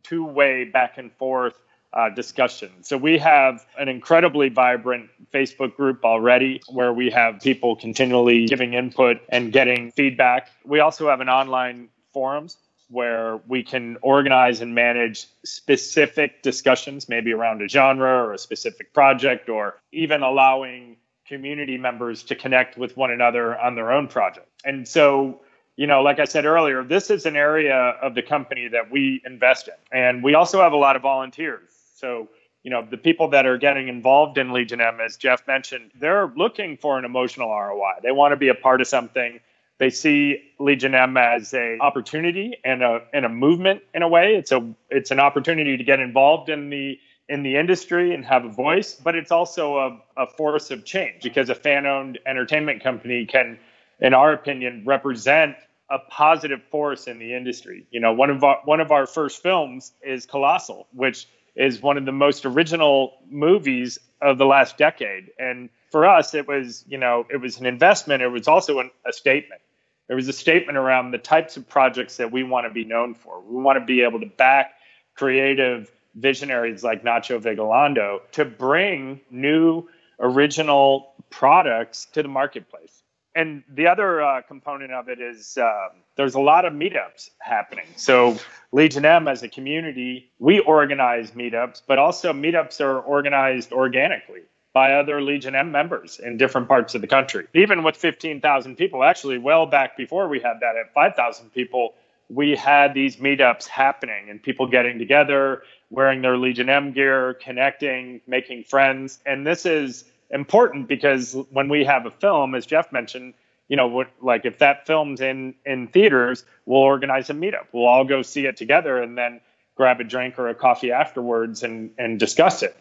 two 0.03 0.25
way 0.25 0.65
back 0.65 0.99
and 0.99 1.13
forth 1.13 1.55
uh, 1.93 2.09
discussion. 2.11 2.71
So 2.83 2.97
we 2.97 3.19
have 3.19 3.65
an 3.79 3.89
incredibly 3.89 4.49
vibrant 4.49 5.11
Facebook 5.33 5.77
group 5.77 6.05
already 6.05 6.61
where 6.69 6.93
we 6.93 7.11
have 7.11 7.41
people 7.41 7.77
continually 7.77 8.47
giving 8.47 8.75
input 8.75 9.19
and 9.29 9.53
getting 9.53 9.93
feedback. 9.93 10.51
We 10.65 10.81
also 10.81 11.09
have 11.09 11.21
an 11.21 11.29
online 11.29 11.89
forums 12.13 12.57
where 12.95 13.41
we 13.49 13.63
can 13.63 13.97
organize 14.03 14.61
and 14.61 14.75
manage 14.75 15.27
specific 15.45 16.43
discussions, 16.43 17.09
maybe 17.09 17.33
around 17.33 17.61
a 17.61 17.69
genre 17.69 18.25
or 18.25 18.33
a 18.33 18.39
specific 18.39 18.95
project, 18.95 19.49
or 19.49 19.81
even 19.91 20.23
allowing 20.23 20.97
community 21.27 21.77
members 21.77 22.23
to 22.23 22.37
connect 22.37 22.79
with 22.79 22.97
one 22.97 23.11
another 23.11 23.59
on 23.59 23.75
their 23.75 23.91
own 23.91 24.07
project. 24.07 24.49
And 24.65 24.87
so, 24.87 25.41
you 25.77 25.89
know, 25.89 26.03
like 26.03 26.21
I 26.21 26.25
said 26.25 26.45
earlier, 26.45 26.85
this 26.85 27.11
is 27.11 27.27
an 27.27 27.35
area 27.35 27.75
of 28.01 28.15
the 28.15 28.23
company 28.23 28.69
that 28.69 28.93
we 28.93 29.21
invest 29.27 29.69
in. 29.69 29.99
And 29.99 30.23
we 30.23 30.35
also 30.35 30.61
have 30.63 30.73
a 30.73 30.77
lot 30.77 30.95
of 30.95 31.03
volunteers. 31.03 31.71
So, 31.97 32.29
you 32.63 32.71
know, 32.71 32.87
the 32.89 32.97
people 32.97 33.29
that 33.31 33.45
are 33.45 33.59
getting 33.59 33.89
involved 33.89 34.39
in 34.39 34.53
Legion 34.53 34.81
M, 34.81 35.01
as 35.01 35.17
Jeff 35.17 35.47
mentioned, 35.49 35.91
they're 35.99 36.33
looking 36.37 36.77
for 36.77 36.97
an 36.97 37.05
emotional 37.05 37.49
ROI. 37.51 37.95
They 38.03 38.13
want 38.13 38.33
to 38.33 38.37
be 38.37 38.49
a 38.49 38.55
part 38.55 38.81
of 38.81 38.87
something 38.87 39.41
they 39.79 39.91
see 39.91 40.53
Legion 40.59 40.95
M 40.95 41.17
as 41.17 41.53
a 41.53 41.79
opportunity 41.81 42.57
and 42.65 42.83
a 42.83 43.01
and 43.13 43.25
a 43.25 43.29
movement 43.29 43.83
in 43.93 44.03
a 44.03 44.09
way. 44.09 44.37
It's 44.37 44.53
a 44.53 44.75
it's 44.91 45.11
an 45.11 45.21
opportunity 45.21 45.77
to 45.77 45.85
get 45.85 46.01
involved 46.01 46.49
in 46.49 46.71
the 46.71 46.99
in 47.29 47.43
the 47.43 47.57
industry 47.57 48.15
and 48.15 48.25
have 48.25 48.45
a 48.45 48.51
voice, 48.51 48.95
but 48.95 49.15
it's 49.15 49.33
also 49.33 49.79
a, 49.79 50.23
a 50.23 50.27
force 50.27 50.71
of 50.71 50.85
change 50.85 51.23
because 51.23 51.49
a 51.49 51.55
fan-owned 51.55 52.19
entertainment 52.27 52.83
company 52.83 53.25
can, 53.25 53.59
in 54.01 54.13
our 54.13 54.33
opinion, 54.33 54.83
represent 54.85 55.57
a 55.91 55.99
positive 56.11 56.63
force 56.71 57.07
in 57.07 57.19
the 57.19 57.35
industry. 57.35 57.87
You 57.91 58.01
know, 58.01 58.13
one 58.13 58.31
of 58.31 58.45
our 58.45 58.61
one 58.65 58.81
of 58.81 58.93
our 58.93 59.07
first 59.07 59.43
films 59.43 59.93
is 60.03 60.27
Colossal, 60.27 60.87
which 60.93 61.27
is 61.57 61.81
one 61.81 61.97
of 61.97 62.05
the 62.05 62.13
most 62.13 62.45
original 62.47 63.15
movies 63.31 63.99
of 64.21 64.39
the 64.39 64.47
last 64.47 64.77
decade. 64.77 65.31
And 65.39 65.69
for 65.95 66.05
us, 66.05 66.35
it 66.35 66.49
was, 66.49 66.85
you 66.89 66.99
know, 66.99 67.25
it 67.31 67.37
was 67.37 67.61
an 67.61 67.67
investment. 67.67 68.21
It 68.21 68.27
was 68.27 68.49
also 68.49 68.81
an, 68.81 68.91
a 69.07 69.13
statement. 69.13 69.61
It 70.09 70.15
was 70.15 70.27
a 70.27 70.33
statement 70.33 70.77
around 70.77 71.13
the 71.13 71.19
types 71.19 71.57
of 71.57 71.69
projects 71.69 72.17
that 72.17 72.33
we 72.33 72.43
want 72.43 72.67
to 72.67 72.75
be 72.75 72.85
known 72.85 73.15
for. 73.15 73.41
We 73.41 73.63
want 73.63 73.79
to 73.79 73.85
be 73.85 74.01
able 74.03 74.19
to 74.19 74.27
back 74.27 74.73
creative 75.15 75.93
visionaries 76.17 76.83
like 76.83 77.05
Nacho 77.05 77.41
Vigalondo 77.41 78.19
to 78.33 78.45
bring 78.45 79.21
new 79.31 79.89
original 80.19 81.13
products 81.31 82.07
to 82.07 82.25
the 82.25 82.29
marketplace. 82.29 83.05
And 83.37 83.63
the 83.69 83.87
other 83.87 84.21
uh, 84.21 84.43
component 84.43 84.91
of 84.91 85.09
it 85.09 85.21
is 85.21 85.57
uh, 85.57 85.91
there's 86.17 86.35
a 86.35 86.41
lot 86.41 86.65
of 86.65 86.73
meetups 86.73 87.31
happening. 87.39 87.87
So 87.95 88.37
Legion 88.73 89.05
M 89.05 89.29
as 89.29 89.45
a 89.45 89.49
community, 89.49 90.33
we 90.41 90.59
organize 90.59 91.31
meetups, 91.31 91.83
but 91.87 92.01
also 92.01 92.33
meetups 92.33 92.81
are 92.81 92.99
organized 92.99 93.71
organically 93.71 94.43
by 94.75 94.95
other 94.95 95.23
Legion 95.23 95.55
M 95.55 95.71
members 95.71 96.19
in 96.19 96.37
different 96.37 96.69
parts 96.69 96.95
of 96.95 97.01
the 97.01 97.07
country. 97.07 97.47
Even 97.55 97.85
with 97.85 97.97
15,000 97.97 98.77
people, 98.77 99.05
actually, 99.05 99.39
well 99.39 99.67
back 99.67 99.97
before 99.97 100.29
we 100.29 100.41
had 100.41 100.61
that 100.61 100.77
at 100.77 100.93
5,000 100.93 101.51
people, 101.55 101.95
we 102.29 102.57
had 102.57 102.93
these 102.93 103.17
meetups 103.17 103.69
happening 103.69 104.29
and 104.29 104.43
people 104.43 104.67
getting 104.67 104.99
together, 104.99 105.63
wearing 105.91 106.23
their 106.23 106.37
Legion 106.37 106.69
M 106.69 106.93
gear, 106.93 107.35
connecting, 107.35 108.21
making 108.27 108.65
friends. 108.65 109.21
And 109.25 109.47
this 109.47 109.65
is 109.65 110.05
important 110.29 110.89
because 110.89 111.37
when 111.51 111.69
we 111.69 111.85
have 111.85 112.05
a 112.07 112.11
film, 112.11 112.57
as 112.57 112.67
Jeff 112.67 112.91
mentioned, 112.93 113.35
you 113.69 113.77
know, 113.77 114.05
like 114.21 114.45
if 114.45 114.59
that 114.59 114.87
film's 114.87 115.21
in 115.21 115.55
in 115.65 115.87
theaters, 115.87 116.45
we'll 116.67 116.81
organize 116.81 117.31
a 117.31 117.35
meetup. 117.35 117.67
We'll 117.73 117.87
all 117.87 118.05
go 118.05 118.23
see 118.23 118.45
it 118.47 118.57
together 118.57 119.01
and 119.01 119.17
then 119.17 119.41
grab 119.77 120.01
a 120.01 120.05
drink 120.05 120.39
or 120.39 120.49
a 120.49 120.55
coffee 120.55 120.93
afterwards 120.93 121.63
and 121.63 121.93
and 121.97 122.19
discuss 122.19 122.63
it. 122.63 122.77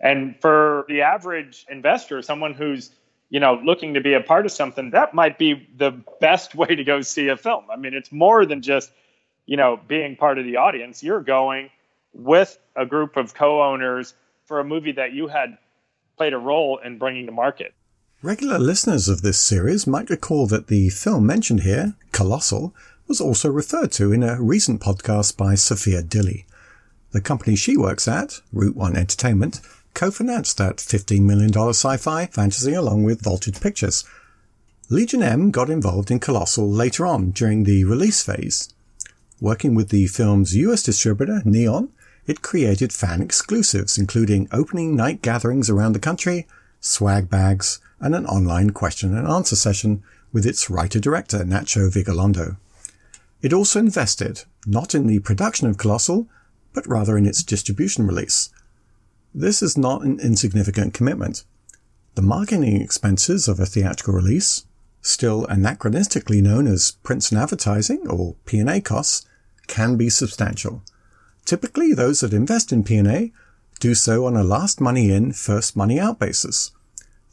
And 0.00 0.40
for 0.40 0.84
the 0.88 1.02
average 1.02 1.66
investor, 1.68 2.22
someone 2.22 2.54
who's 2.54 2.90
you 3.30 3.40
know 3.40 3.60
looking 3.64 3.94
to 3.94 4.00
be 4.00 4.14
a 4.14 4.20
part 4.20 4.46
of 4.46 4.52
something, 4.52 4.90
that 4.90 5.14
might 5.14 5.38
be 5.38 5.68
the 5.76 5.92
best 6.20 6.54
way 6.60 6.74
to 6.74 6.84
go 6.84 7.00
see 7.02 7.28
a 7.28 7.36
film. 7.36 7.64
I 7.70 7.76
mean, 7.76 7.94
it's 7.94 8.12
more 8.12 8.46
than 8.46 8.62
just 8.62 8.90
you 9.46 9.56
know 9.56 9.80
being 9.88 10.16
part 10.16 10.38
of 10.38 10.44
the 10.44 10.56
audience. 10.56 11.02
You're 11.02 11.22
going 11.22 11.70
with 12.12 12.58
a 12.74 12.86
group 12.86 13.16
of 13.16 13.34
co-owners 13.34 14.14
for 14.44 14.60
a 14.60 14.64
movie 14.64 14.92
that 14.92 15.12
you 15.12 15.28
had 15.28 15.58
played 16.16 16.32
a 16.32 16.38
role 16.38 16.78
in 16.78 16.98
bringing 16.98 17.26
to 17.26 17.32
market. 17.32 17.74
Regular 18.22 18.58
listeners 18.58 19.08
of 19.08 19.22
this 19.22 19.38
series 19.38 19.86
might 19.86 20.10
recall 20.10 20.48
that 20.48 20.66
the 20.66 20.88
film 20.88 21.24
mentioned 21.24 21.60
here, 21.60 21.94
Colossal, 22.10 22.74
was 23.06 23.20
also 23.20 23.48
referred 23.48 23.92
to 23.92 24.12
in 24.12 24.24
a 24.24 24.42
recent 24.42 24.80
podcast 24.80 25.36
by 25.36 25.54
Sophia 25.54 26.02
Dilley. 26.02 26.44
The 27.12 27.20
company 27.20 27.54
she 27.54 27.76
works 27.76 28.08
at, 28.08 28.40
Route 28.52 28.74
One 28.74 28.96
Entertainment, 28.96 29.60
co-financed 29.98 30.58
that 30.58 30.76
$15 30.76 31.22
million 31.22 31.52
sci-fi 31.52 32.26
fantasy 32.26 32.72
along 32.72 33.02
with 33.02 33.20
Voltage 33.20 33.60
Pictures. 33.60 34.04
Legion 34.88 35.24
M 35.24 35.50
got 35.50 35.68
involved 35.68 36.12
in 36.12 36.20
Colossal 36.20 36.70
later 36.70 37.04
on 37.04 37.32
during 37.32 37.64
the 37.64 37.82
release 37.82 38.22
phase. 38.22 38.72
Working 39.40 39.74
with 39.74 39.88
the 39.88 40.06
film's 40.06 40.54
US 40.54 40.84
distributor, 40.84 41.42
Neon, 41.44 41.88
it 42.28 42.42
created 42.42 42.92
fan 42.92 43.20
exclusives, 43.20 43.98
including 43.98 44.48
opening 44.52 44.94
night 44.94 45.20
gatherings 45.20 45.68
around 45.68 45.94
the 45.94 45.98
country, 45.98 46.46
swag 46.80 47.28
bags, 47.28 47.80
and 47.98 48.14
an 48.14 48.24
online 48.26 48.70
question 48.70 49.18
and 49.18 49.26
answer 49.26 49.56
session 49.56 50.04
with 50.32 50.46
its 50.46 50.70
writer-director, 50.70 51.38
Nacho 51.38 51.90
Vigalondo. 51.90 52.56
It 53.42 53.52
also 53.52 53.80
invested, 53.80 54.44
not 54.64 54.94
in 54.94 55.08
the 55.08 55.18
production 55.18 55.66
of 55.66 55.76
Colossal, 55.76 56.28
but 56.72 56.86
rather 56.86 57.18
in 57.18 57.26
its 57.26 57.42
distribution 57.42 58.06
release, 58.06 58.50
this 59.34 59.62
is 59.62 59.76
not 59.76 60.02
an 60.02 60.18
insignificant 60.20 60.94
commitment. 60.94 61.44
The 62.14 62.22
marketing 62.22 62.80
expenses 62.80 63.46
of 63.48 63.60
a 63.60 63.66
theatrical 63.66 64.14
release, 64.14 64.64
still 65.02 65.46
anachronistically 65.46 66.42
known 66.42 66.66
as 66.66 66.92
prints 67.02 67.30
and 67.30 67.40
advertising 67.40 68.08
or 68.08 68.36
P&A 68.44 68.80
costs, 68.80 69.26
can 69.66 69.96
be 69.96 70.10
substantial. 70.10 70.82
Typically, 71.44 71.92
those 71.92 72.20
that 72.20 72.32
invest 72.32 72.72
in 72.72 72.84
P&A 72.84 73.32
do 73.80 73.94
so 73.94 74.26
on 74.26 74.36
a 74.36 74.42
last 74.42 74.80
money 74.80 75.12
in, 75.12 75.32
first 75.32 75.76
money 75.76 76.00
out 76.00 76.18
basis. 76.18 76.72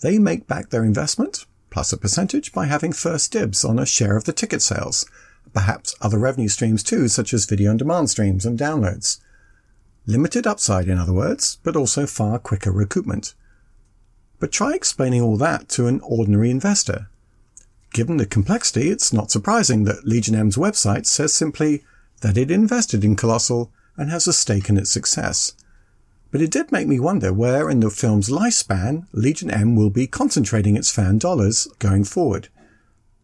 They 0.02 0.20
make 0.20 0.48
back 0.48 0.70
their 0.70 0.86
investment, 0.86 1.46
plus 1.72 1.92
a 1.92 1.98
percentage, 1.98 2.54
by 2.54 2.66
having 2.66 2.94
first 2.94 3.32
dibs 3.32 3.66
on 3.66 3.80
a 3.80 3.86
share 3.86 4.16
of 4.16 4.26
the 4.26 4.34
ticket 4.34 4.62
sales, 4.62 5.06
perhaps 5.54 5.96
other 6.02 6.20
revenue 6.20 6.50
streams 6.50 6.84
too, 6.84 7.08
such 7.08 7.34
as 7.34 7.46
video 7.46 7.72
on 7.72 7.78
demand 7.78 8.10
streams 8.10 8.46
and 8.46 8.60
downloads. 8.60 9.20
Limited 10.08 10.46
upside, 10.46 10.88
in 10.88 10.98
other 10.98 11.14
words, 11.14 11.58
but 11.64 11.76
also 11.76 12.06
far 12.06 12.38
quicker 12.38 12.72
recoupment. 12.72 13.34
But 14.40 14.52
try 14.52 14.74
explaining 14.74 15.22
all 15.22 15.38
that 15.38 15.70
to 15.70 15.88
an 15.88 16.00
ordinary 16.02 16.52
investor. 16.52 17.08
Given 17.94 18.18
the 18.18 18.26
complexity, 18.26 18.90
it's 18.90 19.14
not 19.14 19.32
surprising 19.32 19.86
that 19.86 20.06
Legion 20.06 20.36
M's 20.36 20.58
website 20.58 21.06
says 21.06 21.34
simply 21.34 21.84
that 22.22 22.38
it 22.38 22.52
invested 22.52 23.04
in 23.04 23.16
Colossal 23.16 23.72
and 23.98 24.12
has 24.12 24.28
a 24.28 24.34
stake 24.34 24.70
in 24.70 24.78
its 24.78 24.92
success. 24.92 25.54
But 26.32 26.42
it 26.42 26.52
did 26.52 26.72
make 26.72 26.88
me 26.88 27.00
wonder 27.00 27.32
where 27.32 27.70
in 27.70 27.80
the 27.80 27.90
film's 27.90 28.30
lifespan 28.30 29.08
Legion 29.14 29.50
M 29.50 29.76
will 29.76 29.90
be 29.90 30.06
concentrating 30.06 30.76
its 30.76 30.92
fan 30.92 31.18
dollars 31.18 31.68
going 31.80 32.04
forward. 32.04 32.50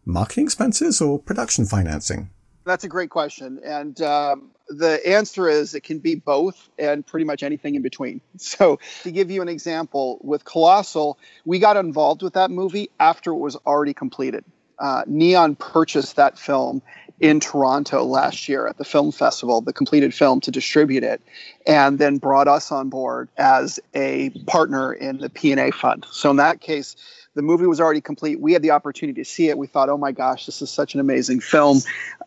Marketing 0.04 0.44
expenses 0.44 1.00
or 1.00 1.18
production 1.18 1.64
financing? 1.66 2.30
That's 2.64 2.84
a 2.84 2.88
great 2.88 3.10
question. 3.10 3.60
And 3.64 4.00
um, 4.02 4.50
the 4.68 5.06
answer 5.06 5.48
is 5.48 5.74
it 5.74 5.82
can 5.82 5.98
be 5.98 6.14
both 6.14 6.68
and 6.78 7.06
pretty 7.06 7.24
much 7.24 7.42
anything 7.42 7.74
in 7.74 7.82
between. 7.82 8.20
So, 8.38 8.78
to 9.02 9.10
give 9.10 9.30
you 9.30 9.40
an 9.42 9.48
example, 9.48 10.18
with 10.22 10.44
Colossal, 10.44 11.18
we 11.44 11.58
got 11.58 11.76
involved 11.76 12.22
with 12.22 12.34
that 12.34 12.50
movie 12.50 12.90
after 12.98 13.30
it 13.30 13.38
was 13.38 13.56
already 13.66 13.94
completed. 13.94 14.44
Uh, 14.78 15.04
Neon 15.06 15.54
purchased 15.54 16.16
that 16.16 16.38
film 16.38 16.82
in 17.22 17.38
Toronto 17.38 18.02
last 18.02 18.48
year 18.48 18.66
at 18.66 18.76
the 18.78 18.84
film 18.84 19.12
festival, 19.12 19.60
the 19.60 19.72
completed 19.72 20.12
film 20.12 20.40
to 20.40 20.50
distribute 20.50 21.04
it, 21.04 21.22
and 21.68 22.00
then 22.00 22.18
brought 22.18 22.48
us 22.48 22.72
on 22.72 22.88
board 22.88 23.28
as 23.38 23.78
a 23.94 24.30
partner 24.48 24.92
in 24.92 25.18
the 25.18 25.30
P&A 25.30 25.70
fund. 25.70 26.04
So 26.10 26.32
in 26.32 26.36
that 26.38 26.60
case, 26.60 26.96
the 27.34 27.42
movie 27.42 27.66
was 27.66 27.80
already 27.80 28.00
complete. 28.00 28.40
We 28.40 28.52
had 28.52 28.60
the 28.60 28.72
opportunity 28.72 29.22
to 29.22 29.24
see 29.24 29.48
it. 29.48 29.56
We 29.56 29.68
thought, 29.68 29.88
oh 29.88 29.96
my 29.96 30.10
gosh, 30.10 30.46
this 30.46 30.60
is 30.60 30.70
such 30.70 30.94
an 30.94 31.00
amazing 31.00 31.40
film. 31.40 31.78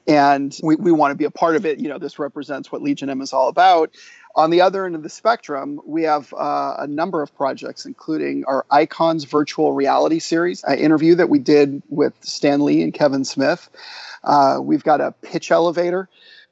And 0.07 0.57
we, 0.63 0.77
we 0.77 0.93
want 0.93 1.11
to 1.11 1.15
be 1.15 1.25
a 1.25 1.31
part 1.31 1.57
of 1.57 1.65
it. 1.65 1.79
You 1.79 1.89
know, 1.89 1.99
this 1.99 2.17
represents 2.17 2.71
what 2.71 2.81
Legion 2.81 3.09
M 3.09 3.21
is 3.21 3.33
all 3.33 3.49
about. 3.49 3.91
On 4.35 4.49
the 4.49 4.61
other 4.61 4.85
end 4.85 4.95
of 4.95 5.03
the 5.03 5.09
spectrum, 5.09 5.79
we 5.85 6.03
have 6.03 6.33
uh, 6.33 6.75
a 6.79 6.87
number 6.87 7.21
of 7.21 7.33
projects, 7.35 7.85
including 7.85 8.43
our 8.45 8.65
Icons 8.69 9.23
virtual 9.23 9.71
reality 9.71 10.19
series, 10.19 10.61
an 10.65 10.77
interview 10.77 11.15
that 11.15 11.29
we 11.29 11.39
did 11.39 11.81
with 11.87 12.13
Stan 12.19 12.65
Lee 12.65 12.81
and 12.81 12.93
Kevin 12.93 13.23
Smith. 13.23 13.69
Uh, 14.23 14.59
we've 14.61 14.83
got 14.83 14.99
a 14.99 15.13
pitch 15.13 15.51
elevator 15.51 16.09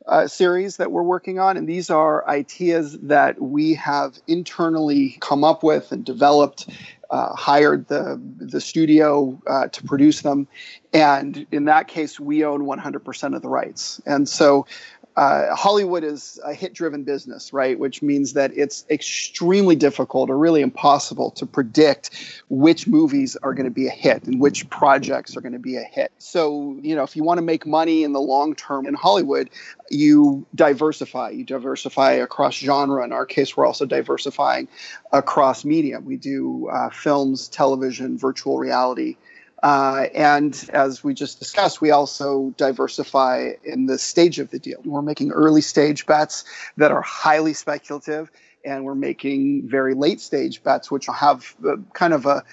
uh, 0.07 0.27
series 0.27 0.77
that 0.77 0.91
we're 0.91 1.03
working 1.03 1.39
on, 1.39 1.57
and 1.57 1.67
these 1.67 1.89
are 1.89 2.27
ideas 2.27 2.97
that 2.99 3.41
we 3.41 3.73
have 3.73 4.17
internally 4.27 5.17
come 5.19 5.43
up 5.43 5.61
with 5.61 5.91
and 5.91 6.05
developed 6.05 6.69
uh, 7.09 7.35
hired 7.35 7.87
the 7.89 8.19
the 8.37 8.59
studio 8.59 9.39
uh, 9.45 9.67
to 9.67 9.83
produce 9.83 10.21
them, 10.21 10.47
and 10.93 11.45
in 11.51 11.65
that 11.65 11.87
case, 11.87 12.19
we 12.19 12.43
own 12.43 12.61
100% 12.61 13.35
of 13.35 13.41
the 13.41 13.49
rights. 13.49 14.01
And 14.05 14.27
so, 14.27 14.65
uh, 15.15 15.55
Hollywood 15.55 16.03
is 16.03 16.39
a 16.43 16.53
hit 16.53 16.73
driven 16.73 17.03
business, 17.03 17.53
right? 17.53 17.77
Which 17.77 18.01
means 18.01 18.33
that 18.33 18.51
it's 18.55 18.85
extremely 18.89 19.75
difficult 19.75 20.29
or 20.29 20.37
really 20.37 20.61
impossible 20.61 21.31
to 21.31 21.45
predict 21.45 22.09
which 22.49 22.87
movies 22.87 23.35
are 23.43 23.53
going 23.53 23.65
to 23.65 23.71
be 23.71 23.87
a 23.87 23.91
hit 23.91 24.23
and 24.23 24.39
which 24.39 24.67
projects 24.69 25.37
are 25.37 25.41
going 25.41 25.53
to 25.53 25.59
be 25.59 25.77
a 25.77 25.83
hit. 25.83 26.11
So, 26.17 26.79
you 26.81 26.95
know, 26.95 27.03
if 27.03 27.15
you 27.15 27.23
want 27.23 27.37
to 27.37 27.43
make 27.43 27.67
money 27.67 28.03
in 28.03 28.13
the 28.13 28.21
long 28.21 28.55
term 28.55 28.87
in 28.87 28.95
Hollywood, 28.95 29.49
you 29.91 30.45
diversify. 30.55 31.29
You 31.29 31.43
diversify 31.43 32.13
across 32.13 32.55
genre. 32.55 33.03
In 33.03 33.11
our 33.11 33.25
case, 33.25 33.55
we're 33.55 33.67
also 33.67 33.85
diversifying 33.85 34.67
across 35.11 35.63
media. 35.63 35.99
We 35.99 36.17
do 36.17 36.69
uh, 36.69 36.89
films, 36.89 37.47
television, 37.49 38.17
virtual 38.17 38.57
reality. 38.57 39.17
Uh, 39.63 40.07
and 40.13 40.69
as 40.73 41.05
we 41.05 41.13
just 41.13 41.39
discussed, 41.39 41.79
we 41.79 41.89
also 41.89 42.53
diversify 42.57 43.51
in 43.63 43.85
the 43.85 43.97
stage 43.97 44.37
of 44.37 44.51
the 44.51 44.59
deal. 44.59 44.77
We're 44.83 45.01
making 45.01 45.31
early 45.31 45.61
stage 45.61 46.05
bets 46.05 46.43
that 46.75 46.91
are 46.91 47.01
highly 47.01 47.53
speculative, 47.53 48.29
and 48.65 48.83
we're 48.83 48.93
making 48.93 49.69
very 49.69 49.93
late 49.93 50.19
stage 50.19 50.61
bets, 50.63 50.91
which 50.91 51.05
have 51.07 51.55
kind 51.93 52.13
of 52.13 52.25
a, 52.25 52.43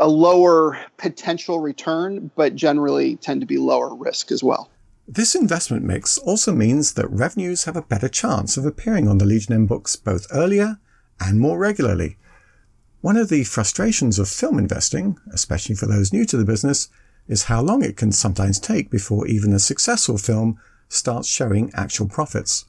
a 0.00 0.08
lower 0.08 0.76
potential 0.96 1.60
return, 1.60 2.32
but 2.34 2.56
generally 2.56 3.14
tend 3.16 3.40
to 3.42 3.46
be 3.46 3.58
lower 3.58 3.94
risk 3.94 4.32
as 4.32 4.42
well. 4.42 4.68
This 5.06 5.36
investment 5.36 5.84
mix 5.84 6.18
also 6.18 6.52
means 6.52 6.94
that 6.94 7.08
revenues 7.08 7.62
have 7.64 7.76
a 7.76 7.82
better 7.82 8.08
chance 8.08 8.56
of 8.56 8.66
appearing 8.66 9.06
on 9.06 9.18
the 9.18 9.24
Legion 9.24 9.54
M 9.54 9.66
books 9.66 9.94
both 9.94 10.26
earlier 10.32 10.80
and 11.20 11.38
more 11.38 11.58
regularly. 11.58 12.16
One 13.06 13.16
of 13.16 13.28
the 13.28 13.44
frustrations 13.44 14.18
of 14.18 14.28
film 14.28 14.58
investing, 14.58 15.16
especially 15.30 15.76
for 15.76 15.86
those 15.86 16.12
new 16.12 16.24
to 16.24 16.36
the 16.36 16.44
business, 16.44 16.88
is 17.28 17.44
how 17.44 17.62
long 17.62 17.84
it 17.84 17.96
can 17.96 18.10
sometimes 18.10 18.58
take 18.58 18.90
before 18.90 19.28
even 19.28 19.52
a 19.52 19.60
successful 19.60 20.18
film 20.18 20.58
starts 20.88 21.28
showing 21.28 21.70
actual 21.72 22.08
profits. 22.08 22.64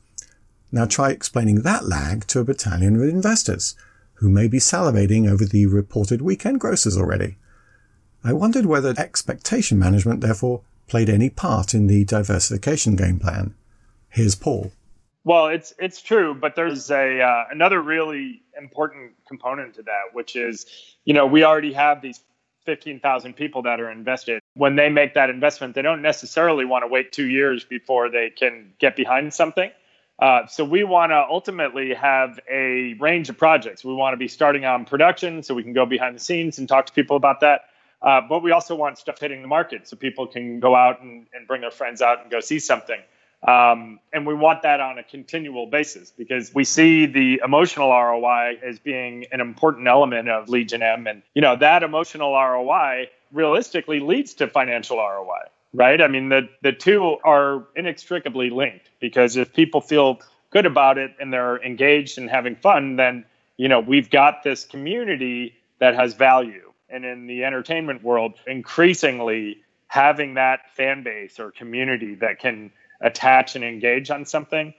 Now 0.72 0.86
try 0.86 1.10
explaining 1.10 1.63
that 1.63 1.86
lag 1.86 2.27
to 2.27 2.39
a 2.39 2.44
battalion 2.44 2.98
of 2.98 3.10
investors 3.10 3.75
who 4.20 4.29
may 4.29 4.48
be 4.48 4.60
salivating 4.60 5.27
over 5.27 5.44
the 5.44 5.65
reported 5.65 6.22
weekend 6.22 6.60
grosses 6.60 6.96
already. 6.96 7.38
I 8.24 8.34
wondered 8.34 8.67
whether 8.67 8.94
expectation 8.96 9.79
management, 9.79 10.22
therefore, 10.22 10.62
played 10.86 11.10
any 11.10 11.32
part 11.32 11.73
in 11.73 11.88
the 11.88 12.06
diversification 12.06 12.95
game 12.95 13.17
plan. 13.17 13.56
Here's 14.10 14.36
Paul. 14.36 14.71
Well, 15.28 15.47
it's 15.47 15.73
it's 15.78 16.02
true, 16.02 16.34
but 16.34 16.56
there's 16.56 16.89
a 16.89 17.21
uh, 17.21 17.45
another 17.52 17.82
really 17.82 18.43
important 18.58 19.13
component 19.28 19.76
to 19.76 19.84
that, 19.84 20.13
which 20.13 20.36
is, 20.36 20.65
you 21.06 21.13
know, 21.13 21.26
we 21.26 21.43
already 21.43 21.74
have 21.74 22.02
these 22.02 22.22
15,000 22.65 23.34
people 23.34 23.62
that 23.63 23.80
are 23.80 23.89
invested. 23.89 24.41
When 24.56 24.76
they 24.76 24.89
make 24.89 25.13
that 25.13 25.30
investment, 25.30 25.74
they 25.74 25.82
don't 25.82 26.02
necessarily 26.02 26.65
want 26.65 26.84
to 26.84 26.88
wait 26.88 27.12
two 27.12 27.28
years 27.28 27.63
before 27.63 28.10
they 28.10 28.30
can 28.30 28.74
get 28.78 28.96
behind 28.96 29.34
something. 29.34 29.72
Uh, 30.20 30.48
so 30.48 30.65
we 30.65 30.84
want 30.84 31.12
to 31.12 31.26
ultimately 31.30 31.93
have 31.93 32.39
a 32.52 32.96
range 33.00 33.30
of 33.30 33.38
projects. 33.38 33.84
We 33.84 33.93
want 33.93 34.13
to 34.13 34.17
be 34.17 34.28
starting 34.28 34.65
on 34.65 34.86
production 34.86 35.43
so 35.43 35.54
we 35.54 35.63
can 35.63 35.74
go 35.74 35.86
behind 35.86 36.15
the 36.15 36.20
scenes 36.20 36.58
and 36.58 36.67
talk 36.67 36.88
to 36.88 36.93
people 36.93 37.15
about 37.15 37.39
that. 37.41 37.62
Uh, 38.02 38.22
but 38.28 38.43
we 38.43 38.52
also 38.52 38.76
want 38.76 38.98
stuff 38.98 39.20
hitting 39.20 39.41
the 39.41 39.48
market 39.48 39.88
so 39.88 39.96
people 39.96 40.28
can 40.28 40.60
go 40.60 40.76
out 40.76 41.02
and, 41.02 41.28
and 41.34 41.48
bring 41.48 41.62
their 41.62 41.72
friends 41.72 42.02
out 42.02 42.22
and 42.22 42.30
go 42.30 42.39
see 42.39 42.60
something. 42.60 43.00
Um, 43.48 44.02
and 44.12 44.28
we 44.28 44.34
want 44.34 44.64
that 44.64 44.82
on 44.82 45.00
a 45.00 45.04
continual 45.04 45.68
basis 45.68 46.12
because 46.12 46.54
we 46.54 46.66
see 46.66 47.06
the 47.06 47.42
emotional 47.44 47.90
ROI 47.90 48.60
as 48.62 48.78
being 48.78 49.26
an 49.32 49.40
important 49.40 49.88
element 49.88 50.28
of 50.28 50.50
Legion 50.50 50.84
M. 50.84 51.08
And, 51.08 51.24
you 51.34 51.42
know, 51.42 51.56
that 51.56 51.82
emotional 51.82 52.34
ROI 52.34 53.08
realistically 53.32 54.02
leads 54.02 54.34
to 54.36 54.48
financial 54.48 54.98
ROI, 54.98 55.44
right? 55.74 56.02
I 56.02 56.10
mean, 56.10 56.28
the, 56.28 56.50
the 56.62 56.74
two 56.74 57.18
are 57.24 57.64
inextricably 57.78 58.50
linked 58.50 58.90
because 59.00 59.38
if 59.38 59.54
people 59.54 59.80
feel 59.80 60.20
good 60.50 60.66
about 60.66 60.98
it 60.98 61.16
and 61.18 61.32
they're 61.32 61.64
engaged 61.64 62.18
and 62.18 62.30
having 62.30 62.58
fun, 62.58 62.98
then, 62.98 63.24
you 63.56 63.70
know, 63.70 63.80
we've 63.80 64.10
got 64.10 64.44
this 64.44 64.66
community 64.66 65.54
that 65.80 65.96
has 65.96 66.14
value. 66.16 66.74
And 66.90 67.06
in 67.06 67.28
the 67.28 67.46
entertainment 67.46 68.04
world, 68.04 68.34
increasingly 68.46 69.62
having 69.88 70.34
that 70.34 70.70
fan 70.76 71.04
base 71.04 71.40
or 71.40 71.52
community 71.52 72.16
that 72.16 72.40
can 72.40 72.72
attach 73.02 73.56
and 73.56 73.64
engage 73.64 74.10
on 74.10 74.26
something 74.26 74.74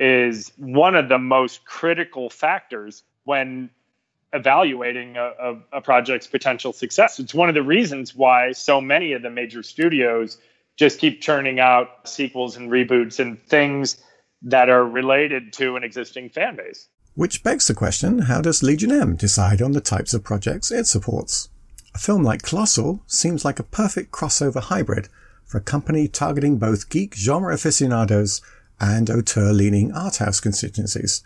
is 0.00 0.52
one 0.56 0.94
of 0.94 1.08
the 1.08 1.18
most 1.18 1.64
critical 1.64 2.28
factors 2.30 3.02
when 3.24 3.70
evaluating 4.32 5.16
a, 5.16 5.32
a, 5.40 5.78
a, 5.78 5.80
project's 5.80 6.26
potential 6.26 6.72
success. 6.72 7.20
It's 7.20 7.32
one 7.32 7.48
of 7.48 7.54
the 7.54 7.62
reasons 7.62 8.14
why 8.16 8.50
so 8.52 8.80
many 8.80 9.12
of 9.12 9.22
the 9.22 9.30
major 9.30 9.62
studios 9.62 10.38
just 10.76 10.98
keep 10.98 11.22
churning 11.22 11.60
out 11.60 12.08
sequels 12.08 12.56
and 12.56 12.68
reboots 12.68 13.20
and 13.20 13.40
things 13.46 14.02
that 14.42 14.68
are 14.68 14.84
related 14.84 15.52
to 15.54 15.76
an 15.76 15.84
existing 15.84 16.30
fan 16.30 16.56
base. 16.56 16.88
Which 17.14 17.44
begs 17.44 17.68
the 17.68 17.74
question 17.74 18.20
how 18.20 18.40
does 18.40 18.62
Legion 18.62 18.90
M 18.90 19.14
decide 19.14 19.62
on 19.62 19.70
the 19.70 19.80
types 19.80 20.14
of 20.14 20.24
projects 20.24 20.72
it 20.72 20.86
supports? 20.86 21.48
A 21.94 21.98
film 21.98 22.24
like 22.24 22.42
Colossal 22.42 23.02
seems 23.06 23.44
like 23.44 23.60
a 23.60 23.64
perfect 23.64 24.10
crossover 24.10 24.60
hybrid 24.60 25.08
for 25.46 25.58
a 25.58 25.62
company 25.62 26.08
targeting 26.08 26.58
both 26.58 26.88
geek 26.88 27.14
genre 27.14 27.54
aficionados 27.54 28.40
and 28.80 29.08
auteur-leaning 29.08 29.92
art 29.92 30.16
house 30.16 30.40
constituencies. 30.40 31.22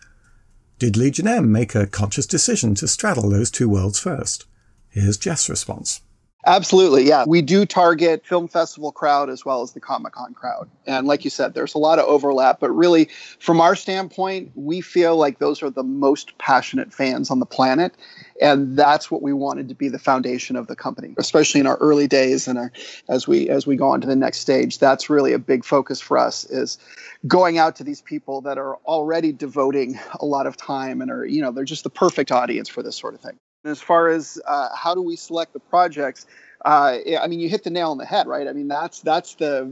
Did 0.78 0.96
Legion 0.96 1.26
M 1.26 1.50
make 1.50 1.74
a 1.74 1.87
conscious 1.87 2.26
decision 2.26 2.74
to 2.76 2.87
straddle 2.87 3.31
those 3.31 3.50
two 3.50 3.68
worlds 3.68 3.98
first? 3.98 4.46
Here's 4.90 5.16
Jeff's 5.16 5.48
response. 5.48 6.02
Absolutely, 6.46 7.02
yeah. 7.02 7.24
We 7.26 7.42
do 7.42 7.66
target 7.66 8.24
film 8.24 8.48
festival 8.48 8.92
crowd 8.92 9.28
as 9.28 9.44
well 9.44 9.61
as 9.61 9.72
the 9.72 9.81
Comic 9.81 10.12
Con 10.12 10.33
crowd. 10.35 10.70
And 10.87 11.07
like 11.07 11.24
you 11.24 11.31
said, 11.31 11.52
there's 11.52 11.74
a 11.74 11.78
lot 11.78 11.98
of 11.98 12.07
overlap, 12.07 12.61
but 12.61 12.70
really 12.70 13.09
from 13.40 13.61
our 13.61 13.74
standpoint, 13.74 14.52
we 14.54 14.81
feel 14.81 15.16
like 15.16 15.40
those 15.40 15.62
are 15.62 15.68
the 15.68 15.83
most 15.83 16.38
passionate 16.38 16.94
fans 16.94 17.31
on 17.31 17.40
the 17.40 17.44
planet. 17.44 17.92
And 18.40 18.77
that's 18.77 19.11
what 19.11 19.22
we 19.22 19.33
wanted 19.33 19.68
to 19.68 19.74
be 19.74 19.88
the 19.88 19.98
foundation 19.98 20.57
of 20.57 20.66
the 20.66 20.77
company, 20.77 21.14
especially 21.18 21.61
in 21.61 21.66
our 21.66 21.77
early 21.79 22.07
days 22.07 22.46
and 22.46 22.59
our, 22.59 22.72
as 23.09 23.27
we 23.27 23.48
as 23.48 23.66
we 23.66 23.77
go 23.77 23.88
on 23.90 24.01
to 24.01 24.07
the 24.07 24.16
next 24.16 24.38
stage. 24.38 24.79
That's 24.79 25.11
really 25.11 25.33
a 25.33 25.38
big 25.38 25.64
focus 25.64 26.01
for 26.01 26.18
us 26.18 26.44
is 26.44 26.79
going 27.27 27.59
out 27.59 27.77
to 27.77 27.85
these 27.85 28.01
people 28.01 28.40
that 28.42 28.59
are 28.59 28.77
already 28.87 29.33
devoting 29.33 29.98
a 30.20 30.24
lot 30.24 30.46
of 30.46 30.57
time 30.57 31.01
and 31.01 31.11
are, 31.11 31.24
you 31.24 31.42
know, 31.42 31.51
they're 31.51 31.64
just 31.64 31.85
the 31.85 31.90
perfect 31.90 32.31
audience 32.31 32.68
for 32.68 32.83
this 32.83 32.96
sort 32.96 33.14
of 33.14 33.20
thing. 33.20 33.37
As 33.64 33.81
far 33.81 34.09
as 34.09 34.40
uh, 34.46 34.68
how 34.74 34.94
do 34.94 35.03
we 35.03 35.16
select 35.16 35.53
the 35.53 35.61
projects, 35.61 36.27
uh, 36.64 36.99
I 37.21 37.29
mean, 37.29 37.38
you 37.38 37.49
hit 37.49 37.62
the 37.62 37.71
nail 37.71 37.92
on 37.92 37.99
the 37.99 38.05
head, 38.05 38.27
right? 38.27 38.49
I 38.49 38.53
mean, 38.53 38.66
that's 38.66 39.01
that's 39.01 39.35
the 39.35 39.71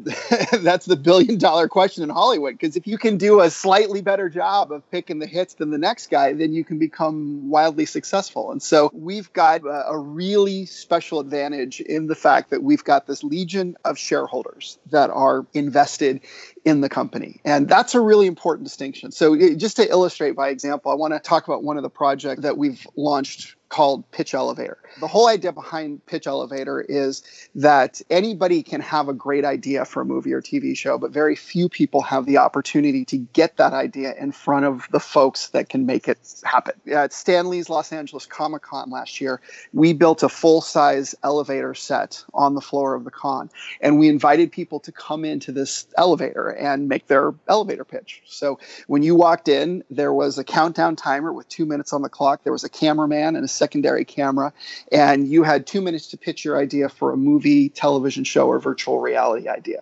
that's 0.62 0.86
the 0.86 0.96
billion 0.96 1.36
dollar 1.36 1.68
question 1.68 2.04
in 2.04 2.10
Hollywood. 2.10 2.54
Because 2.54 2.76
if 2.76 2.86
you 2.86 2.96
can 2.96 3.16
do 3.16 3.40
a 3.40 3.50
slightly 3.50 4.02
better 4.02 4.28
job 4.28 4.70
of 4.70 4.88
picking 4.92 5.18
the 5.18 5.26
hits 5.26 5.54
than 5.54 5.70
the 5.70 5.78
next 5.78 6.10
guy, 6.10 6.32
then 6.32 6.52
you 6.52 6.64
can 6.64 6.78
become 6.78 7.50
wildly 7.50 7.86
successful. 7.86 8.52
And 8.52 8.62
so 8.62 8.90
we've 8.92 9.32
got 9.32 9.62
a, 9.62 9.88
a 9.88 9.98
really 9.98 10.66
special 10.66 11.18
advantage 11.18 11.80
in 11.80 12.06
the 12.06 12.14
fact 12.14 12.50
that 12.50 12.62
we've 12.62 12.84
got 12.84 13.08
this 13.08 13.24
legion 13.24 13.76
of 13.84 13.98
shareholders 13.98 14.78
that 14.90 15.10
are 15.10 15.44
invested 15.54 16.20
in 16.64 16.82
the 16.82 16.88
company. 16.88 17.40
And 17.44 17.68
that's 17.68 17.96
a 17.96 18.00
really 18.00 18.26
important 18.26 18.64
distinction. 18.64 19.10
So, 19.10 19.36
just 19.56 19.76
to 19.76 19.88
illustrate 19.88 20.36
by 20.36 20.50
example, 20.50 20.92
I 20.92 20.94
want 20.94 21.14
to 21.14 21.20
talk 21.20 21.48
about 21.48 21.64
one 21.64 21.76
of 21.76 21.82
the 21.82 21.90
projects 21.90 22.42
that 22.42 22.56
we've 22.56 22.86
launched 22.96 23.56
called 23.68 24.08
Pitch 24.10 24.34
Elevator. 24.34 24.78
The 25.00 25.06
whole 25.06 25.28
idea 25.28 25.52
behind 25.52 26.04
Pitch 26.06 26.26
Elevator 26.26 26.80
is 26.80 27.22
that 27.54 28.00
anybody 28.10 28.62
can 28.62 28.80
have 28.80 29.08
a 29.08 29.12
great 29.12 29.44
idea 29.44 29.84
for 29.84 30.02
a 30.02 30.04
movie 30.04 30.32
or 30.32 30.40
TV 30.40 30.76
show, 30.76 30.98
but 30.98 31.10
very 31.10 31.36
few 31.36 31.68
people 31.68 32.02
have 32.02 32.26
the 32.26 32.38
opportunity 32.38 33.04
to 33.06 33.18
get 33.18 33.56
that 33.56 33.72
idea 33.72 34.14
in 34.14 34.32
front 34.32 34.64
of 34.64 34.86
the 34.92 35.00
folks 35.00 35.48
that 35.48 35.68
can 35.68 35.84
make 35.84 36.08
it 36.08 36.18
happen. 36.44 36.74
At 36.90 37.12
Stan 37.12 37.48
Lee's 37.48 37.68
Los 37.68 37.92
Angeles 37.92 38.26
Comic 38.26 38.62
Con 38.62 38.90
last 38.90 39.20
year, 39.20 39.40
we 39.72 39.92
built 39.92 40.22
a 40.22 40.28
full 40.28 40.60
size 40.60 41.14
elevator 41.22 41.74
set 41.74 42.24
on 42.32 42.54
the 42.54 42.60
floor 42.60 42.94
of 42.94 43.04
the 43.04 43.10
con, 43.10 43.50
and 43.80 43.98
we 43.98 44.08
invited 44.08 44.52
people 44.52 44.80
to 44.80 44.92
come 44.92 45.24
into 45.24 45.52
this 45.52 45.86
elevator 45.96 46.48
and 46.48 46.88
make 46.88 47.06
their 47.06 47.34
elevator 47.48 47.84
pitch. 47.84 48.22
So 48.26 48.58
when 48.86 49.02
you 49.02 49.14
walked 49.14 49.48
in, 49.48 49.84
there 49.90 50.12
was 50.12 50.38
a 50.38 50.44
countdown 50.44 50.96
timer 50.96 51.32
with 51.32 51.48
two 51.48 51.66
minutes 51.66 51.92
on 51.92 52.02
the 52.02 52.08
clock, 52.08 52.44
there 52.44 52.52
was 52.52 52.64
a 52.64 52.68
cameraman 52.68 53.36
and 53.36 53.44
a 53.44 53.48
secondary 53.66 54.04
camera, 54.04 54.52
and 54.92 55.26
you 55.26 55.42
had 55.42 55.66
two 55.66 55.80
minutes 55.80 56.06
to 56.06 56.16
pitch 56.16 56.44
your 56.44 56.56
idea 56.56 56.88
for 56.88 57.12
a 57.12 57.16
movie, 57.16 57.68
television 57.70 58.22
show, 58.22 58.46
or 58.46 58.60
virtual 58.60 59.00
reality 59.00 59.48
idea. 59.48 59.80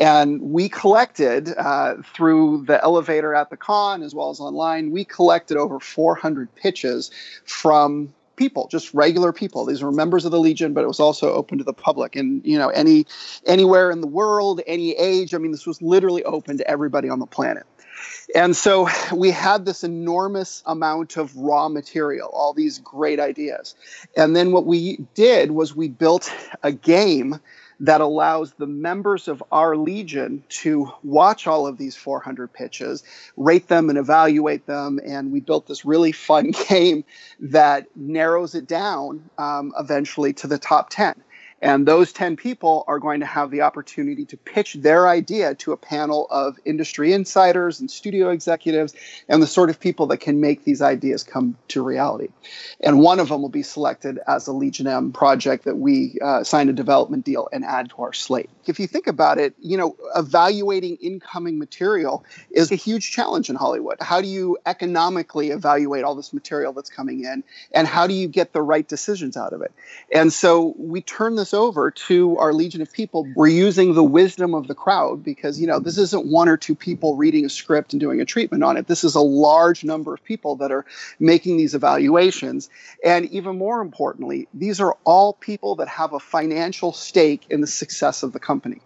And 0.00 0.40
we 0.40 0.68
collected 0.68 1.54
uh, 1.56 1.94
through 2.12 2.64
the 2.66 2.82
elevator 2.82 3.32
at 3.32 3.50
the 3.50 3.56
con 3.56 4.02
as 4.02 4.16
well 4.16 4.30
as 4.30 4.40
online, 4.40 4.90
we 4.90 5.04
collected 5.04 5.56
over 5.56 5.78
400 5.78 6.52
pitches 6.56 7.12
from 7.44 8.12
people 8.34 8.66
just 8.66 8.92
regular 8.92 9.32
people. 9.32 9.64
These 9.64 9.80
were 9.80 9.92
members 9.92 10.24
of 10.24 10.32
the 10.32 10.40
legion 10.40 10.74
but 10.74 10.82
it 10.82 10.88
was 10.88 10.98
also 10.98 11.32
open 11.32 11.58
to 11.58 11.64
the 11.64 11.72
public. 11.72 12.16
And 12.16 12.44
you 12.44 12.58
know 12.58 12.68
any 12.70 13.06
anywhere 13.46 13.92
in 13.92 14.00
the 14.00 14.08
world 14.08 14.60
any 14.66 14.90
age 14.96 15.34
i 15.34 15.38
mean 15.38 15.52
this 15.52 15.66
was 15.66 15.80
literally 15.80 16.24
open 16.24 16.58
to 16.58 16.68
everybody 16.68 17.08
on 17.08 17.20
the 17.20 17.26
planet 17.26 17.64
and 18.34 18.56
so 18.56 18.88
we 19.12 19.30
had 19.30 19.64
this 19.64 19.84
enormous 19.84 20.62
amount 20.66 21.16
of 21.16 21.36
raw 21.36 21.68
material, 21.68 22.28
all 22.32 22.52
these 22.52 22.78
great 22.78 23.20
ideas. 23.20 23.74
And 24.16 24.34
then 24.34 24.52
what 24.52 24.66
we 24.66 24.98
did 25.14 25.50
was 25.50 25.74
we 25.74 25.88
built 25.88 26.32
a 26.62 26.72
game 26.72 27.40
that 27.80 28.00
allows 28.00 28.52
the 28.52 28.66
members 28.66 29.28
of 29.28 29.42
our 29.50 29.76
legion 29.76 30.42
to 30.48 30.92
watch 31.02 31.46
all 31.46 31.66
of 31.66 31.76
these 31.76 31.96
400 31.96 32.52
pitches, 32.52 33.02
rate 33.36 33.68
them 33.68 33.88
and 33.90 33.98
evaluate 33.98 34.66
them. 34.66 35.00
And 35.04 35.32
we 35.32 35.40
built 35.40 35.66
this 35.66 35.84
really 35.84 36.12
fun 36.12 36.52
game 36.68 37.04
that 37.40 37.86
narrows 37.96 38.54
it 38.54 38.66
down 38.66 39.28
um, 39.38 39.72
eventually 39.78 40.32
to 40.34 40.46
the 40.46 40.58
top 40.58 40.90
10. 40.90 41.14
And 41.62 41.86
those 41.86 42.12
10 42.12 42.36
people 42.36 42.84
are 42.86 42.98
going 42.98 43.20
to 43.20 43.26
have 43.26 43.50
the 43.50 43.62
opportunity 43.62 44.26
to 44.26 44.36
pitch 44.36 44.74
their 44.74 45.08
idea 45.08 45.54
to 45.56 45.72
a 45.72 45.76
panel 45.76 46.26
of 46.30 46.58
industry 46.64 47.12
insiders 47.12 47.80
and 47.80 47.90
studio 47.90 48.30
executives 48.30 48.94
and 49.28 49.42
the 49.42 49.46
sort 49.46 49.70
of 49.70 49.80
people 49.80 50.08
that 50.08 50.18
can 50.18 50.40
make 50.40 50.64
these 50.64 50.82
ideas 50.82 51.22
come 51.22 51.56
to 51.68 51.82
reality. 51.82 52.28
And 52.80 53.00
one 53.00 53.18
of 53.18 53.28
them 53.30 53.40
will 53.40 53.48
be 53.48 53.62
selected 53.62 54.18
as 54.26 54.46
a 54.46 54.52
Legion 54.52 54.86
M 54.86 55.12
project 55.12 55.64
that 55.64 55.76
we 55.76 56.18
uh, 56.20 56.44
sign 56.44 56.68
a 56.68 56.72
development 56.72 57.24
deal 57.24 57.48
and 57.50 57.64
add 57.64 57.90
to 57.90 58.02
our 58.02 58.12
slate. 58.12 58.50
If 58.66 58.78
you 58.78 58.86
think 58.86 59.06
about 59.06 59.38
it, 59.38 59.54
you 59.58 59.76
know, 59.76 59.96
evaluating 60.14 60.96
incoming 60.96 61.58
material 61.58 62.24
is 62.50 62.72
a 62.72 62.76
huge 62.76 63.10
challenge 63.10 63.48
in 63.48 63.56
Hollywood. 63.56 63.96
How 64.00 64.20
do 64.20 64.28
you 64.28 64.58
economically 64.66 65.50
evaluate 65.50 66.04
all 66.04 66.14
this 66.14 66.32
material 66.32 66.72
that's 66.72 66.90
coming 66.90 67.24
in? 67.24 67.42
And 67.72 67.86
how 67.86 68.06
do 68.06 68.12
you 68.14 68.28
get 68.28 68.52
the 68.52 68.62
right 68.62 68.86
decisions 68.86 69.36
out 69.36 69.52
of 69.52 69.62
it? 69.62 69.72
And 70.12 70.32
so 70.32 70.74
we 70.76 71.00
turn 71.00 71.36
this 71.36 71.53
over 71.54 71.90
to 71.90 72.36
our 72.38 72.52
legion 72.52 72.82
of 72.82 72.92
people. 72.92 73.26
We're 73.34 73.46
using 73.48 73.94
the 73.94 74.04
wisdom 74.04 74.54
of 74.54 74.68
the 74.68 74.74
crowd 74.74 75.24
because, 75.24 75.60
you 75.60 75.66
know, 75.66 75.78
this 75.78 75.96
isn't 75.96 76.26
one 76.26 76.48
or 76.48 76.56
two 76.56 76.74
people 76.74 77.16
reading 77.16 77.44
a 77.44 77.48
script 77.48 77.92
and 77.92 78.00
doing 78.00 78.20
a 78.20 78.24
treatment 78.24 78.62
on 78.64 78.76
it. 78.76 78.86
This 78.86 79.04
is 79.04 79.14
a 79.14 79.20
large 79.20 79.84
number 79.84 80.12
of 80.12 80.22
people 80.24 80.56
that 80.56 80.72
are 80.72 80.84
making 81.18 81.56
these 81.56 81.74
evaluations. 81.74 82.68
And 83.04 83.26
even 83.30 83.56
more 83.56 83.80
importantly, 83.80 84.48
these 84.52 84.80
are 84.80 84.96
all 85.04 85.32
people 85.32 85.76
that 85.76 85.88
have 85.88 86.12
a 86.12 86.20
financial 86.20 86.92
stake 86.92 87.46
in 87.50 87.60
the 87.60 87.66
success 87.66 88.22
of 88.22 88.32
the 88.32 88.40
company. 88.40 88.80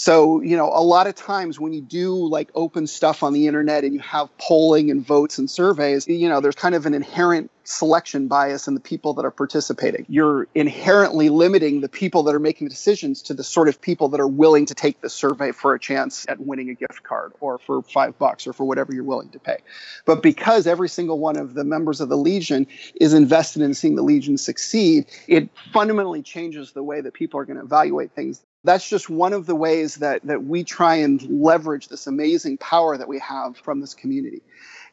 So, 0.00 0.40
you 0.42 0.56
know, 0.56 0.70
a 0.72 0.80
lot 0.80 1.08
of 1.08 1.16
times 1.16 1.58
when 1.58 1.72
you 1.72 1.80
do 1.80 2.14
like 2.14 2.50
open 2.54 2.86
stuff 2.86 3.24
on 3.24 3.32
the 3.32 3.48
internet 3.48 3.82
and 3.82 3.92
you 3.92 3.98
have 3.98 4.28
polling 4.38 4.92
and 4.92 5.04
votes 5.04 5.38
and 5.38 5.50
surveys, 5.50 6.06
you 6.06 6.28
know, 6.28 6.40
there's 6.40 6.54
kind 6.54 6.76
of 6.76 6.86
an 6.86 6.94
inherent 6.94 7.50
selection 7.64 8.28
bias 8.28 8.68
in 8.68 8.74
the 8.74 8.80
people 8.80 9.14
that 9.14 9.24
are 9.24 9.32
participating. 9.32 10.06
You're 10.08 10.46
inherently 10.54 11.30
limiting 11.30 11.80
the 11.80 11.88
people 11.88 12.22
that 12.22 12.34
are 12.36 12.38
making 12.38 12.68
decisions 12.68 13.22
to 13.22 13.34
the 13.34 13.42
sort 13.42 13.68
of 13.68 13.80
people 13.80 14.08
that 14.10 14.20
are 14.20 14.28
willing 14.28 14.66
to 14.66 14.74
take 14.74 15.00
the 15.00 15.10
survey 15.10 15.50
for 15.50 15.74
a 15.74 15.80
chance 15.80 16.24
at 16.28 16.38
winning 16.38 16.70
a 16.70 16.74
gift 16.74 17.02
card 17.02 17.32
or 17.40 17.58
for 17.58 17.82
five 17.82 18.16
bucks 18.20 18.46
or 18.46 18.52
for 18.52 18.64
whatever 18.64 18.94
you're 18.94 19.02
willing 19.02 19.30
to 19.30 19.40
pay. 19.40 19.58
But 20.06 20.22
because 20.22 20.68
every 20.68 20.88
single 20.88 21.18
one 21.18 21.36
of 21.36 21.54
the 21.54 21.64
members 21.64 22.00
of 22.00 22.08
the 22.08 22.16
Legion 22.16 22.68
is 23.00 23.14
invested 23.14 23.62
in 23.62 23.74
seeing 23.74 23.96
the 23.96 24.02
Legion 24.02 24.38
succeed, 24.38 25.06
it 25.26 25.50
fundamentally 25.72 26.22
changes 26.22 26.70
the 26.70 26.84
way 26.84 27.00
that 27.00 27.14
people 27.14 27.40
are 27.40 27.44
going 27.44 27.58
to 27.58 27.64
evaluate 27.64 28.12
things 28.12 28.40
that's 28.64 28.88
just 28.88 29.08
one 29.08 29.32
of 29.32 29.46
the 29.46 29.54
ways 29.54 29.96
that 29.96 30.22
that 30.24 30.44
we 30.44 30.64
try 30.64 30.96
and 30.96 31.22
leverage 31.42 31.88
this 31.88 32.06
amazing 32.06 32.58
power 32.58 32.96
that 32.96 33.08
we 33.08 33.18
have 33.20 33.56
from 33.56 33.80
this 33.80 33.94
community. 33.94 34.42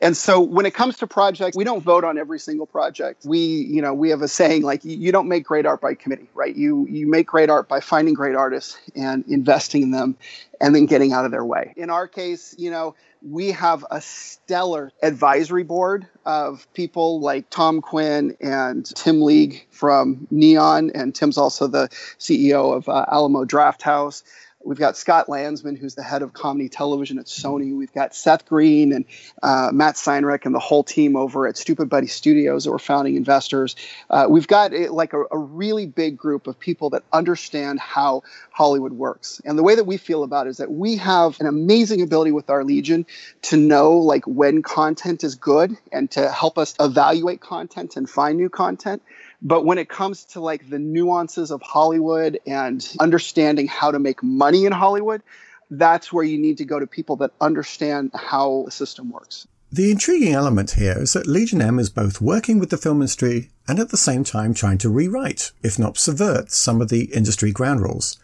And 0.02 0.16
so 0.16 0.42
when 0.42 0.66
it 0.66 0.74
comes 0.74 0.98
to 0.98 1.08
projects, 1.08 1.56
we 1.56 1.64
don't 1.64 1.82
vote 1.82 2.04
on 2.04 2.18
every 2.18 2.40
single 2.40 2.66
project. 2.66 3.26
We, 3.26 3.40
you 3.40 3.82
know, 3.82 3.94
we 3.94 4.10
have 4.10 4.22
a 4.22 4.28
saying 4.28 4.64
like 4.64 4.84
you 4.84 5.12
don't 5.12 5.28
make 5.28 5.46
great 5.46 5.66
art 5.66 5.82
by 5.82 5.94
committee, 5.94 6.30
right? 6.34 6.56
You 6.56 6.86
you 6.90 7.08
make 7.08 7.28
great 7.28 7.50
art 7.50 7.68
by 7.68 7.80
finding 7.80 8.14
great 8.14 8.36
artists 8.36 8.78
and 8.96 9.24
investing 9.28 9.84
in 9.84 9.92
them 9.92 10.18
and 10.60 10.76
then 10.76 10.86
getting 10.86 11.14
out 11.14 11.26
of 11.26 11.32
their 11.32 11.46
way. 11.46 11.74
In 11.76 11.90
our 11.90 12.08
case, 12.08 12.56
you 12.58 12.72
know, 12.72 12.96
we 13.22 13.52
have 13.52 13.86
a 13.90 14.02
stellar 14.02 14.92
advisory 15.02 15.64
board 15.64 16.08
of 16.26 16.72
people 16.74 17.20
like 17.20 17.50
Tom 17.50 17.82
Quinn 17.82 18.38
and 18.40 18.86
Tim 18.96 19.22
League 19.22 19.66
from 19.72 20.28
Neon, 20.30 20.92
and 20.94 21.14
Tim's 21.14 21.38
also 21.38 21.68
the 21.68 21.88
CEO 22.20 22.76
of 22.76 22.88
uh, 22.88 23.06
Alamo 23.12 23.46
Drafthouse. 23.46 24.24
We've 24.66 24.80
got 24.80 24.98
Scott 24.98 25.30
Landsman, 25.30 25.76
who's 25.76 25.94
the 25.94 26.02
head 26.02 26.24
of 26.24 26.34
comedy 26.34 26.70
television 26.70 27.20
at 27.20 27.26
Sony. 27.26 27.76
We've 27.76 27.94
got 27.94 28.16
Seth 28.16 28.48
Green 28.48 28.92
and 28.94 29.06
uh, 29.44 29.70
Matt 29.72 29.94
Senreich 29.96 30.46
and 30.46 30.56
the 30.56 30.60
whole 30.60 30.84
team 30.84 31.16
over 31.16 31.48
at 31.48 31.54
Stoopid 31.54 31.88
Buddy 31.88 32.08
Stoodios 32.08 32.64
that 32.64 32.72
were 32.72 32.80
founding 32.80 33.16
investors. 33.16 33.76
Uh, 34.10 34.26
we've 34.28 34.48
got 34.48 34.74
like 34.74 35.14
a, 35.14 35.24
a, 35.32 35.38
really 35.38 35.86
big 35.86 36.18
group 36.18 36.48
of 36.48 36.60
people 36.60 36.90
that 36.90 37.04
understand 37.14 37.80
how 37.80 38.24
Hollywood 38.50 38.94
works. 38.94 39.40
And 39.46 39.58
the 39.58 39.64
way 39.64 39.76
that 39.76 39.86
we 39.86 39.98
feel 39.98 40.24
about 40.24 40.48
it 40.48 40.52
is 40.52 40.58
that 40.58 40.72
we 40.72 40.98
have 40.98 41.40
an 41.40 41.46
amazing 41.46 42.02
ability 42.02 42.32
with 42.32 42.50
our 42.50 42.64
Legion 42.64 43.06
to 43.44 43.58
know 43.58 43.94
like 43.98 44.26
when 44.26 44.64
content 44.64 45.24
is 45.24 45.36
good 45.36 45.78
and 45.92 46.10
to 46.12 46.32
help 46.32 46.58
us 46.58 46.74
evaluate 46.80 47.40
content 47.40 47.96
and 47.96 48.10
find 48.10 48.38
new 48.38 48.50
content. 48.50 49.04
But 49.42 49.66
when 49.66 49.78
it 49.78 49.90
comes 49.90 50.26
to 50.26 50.40
like 50.40 50.70
the 50.70 50.80
nuances 50.80 51.52
of 51.52 51.62
Hollywood 51.62 52.40
and 52.48 52.88
understanding 53.00 53.68
how 53.68 53.92
to 53.92 54.00
make 54.00 54.24
money 54.24 54.66
in 54.66 54.72
Hollywood, 54.72 55.22
that's 55.70 56.14
where 56.14 56.24
you 56.24 56.38
need 56.38 56.58
to 56.58 56.66
go 56.66 56.80
to 56.80 56.88
people 56.88 57.18
that 57.18 57.32
understand 57.42 58.12
how 58.14 58.64
the 58.66 58.72
system 58.72 59.12
works. 59.12 59.48
The 59.72 59.92
intriguing 59.92 60.34
element 60.34 60.72
here 60.72 60.98
is 61.00 61.14
that 61.14 61.28
Legion 61.28 61.62
M 61.62 61.80
is 61.80 61.90
both 61.90 62.22
working 62.22 62.60
with 62.60 62.70
the 62.70 62.78
film 62.78 62.98
industry 62.98 63.50
and 63.68 63.80
at 63.80 63.90
the 63.90 63.98
same 63.98 64.24
time 64.24 64.54
trying 64.54 64.78
to 64.80 64.90
rewrite, 64.90 65.52
if 65.64 65.78
not 65.78 65.98
subvert, 65.98 66.52
some 66.52 66.82
of 66.82 66.90
the 66.90 67.06
industry 67.06 67.52
ground 67.52 67.82
rules. 67.82 68.18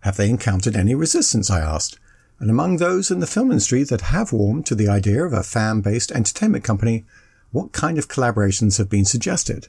Have 0.00 0.16
they 0.16 0.28
encountered 0.28 0.76
any 0.76 0.94
resistance, 0.94 1.50
I 1.50 1.60
asked. 1.60 1.98
And 2.40 2.50
among 2.50 2.76
those 2.76 3.10
in 3.10 3.20
the 3.20 3.26
film 3.26 3.50
industry 3.50 3.82
that 3.84 4.00
have 4.00 4.32
warmed 4.32 4.66
to 4.66 4.74
the 4.74 4.88
idea 4.88 5.24
of 5.24 5.32
a 5.32 5.42
fan 5.42 5.80
based 5.82 6.12
entertainment 6.12 6.64
company, 6.64 7.04
what 7.50 7.72
kind 7.72 7.98
of 7.98 8.08
collaborations 8.08 8.78
have 8.78 8.88
been 8.88 9.04
suggested? 9.04 9.68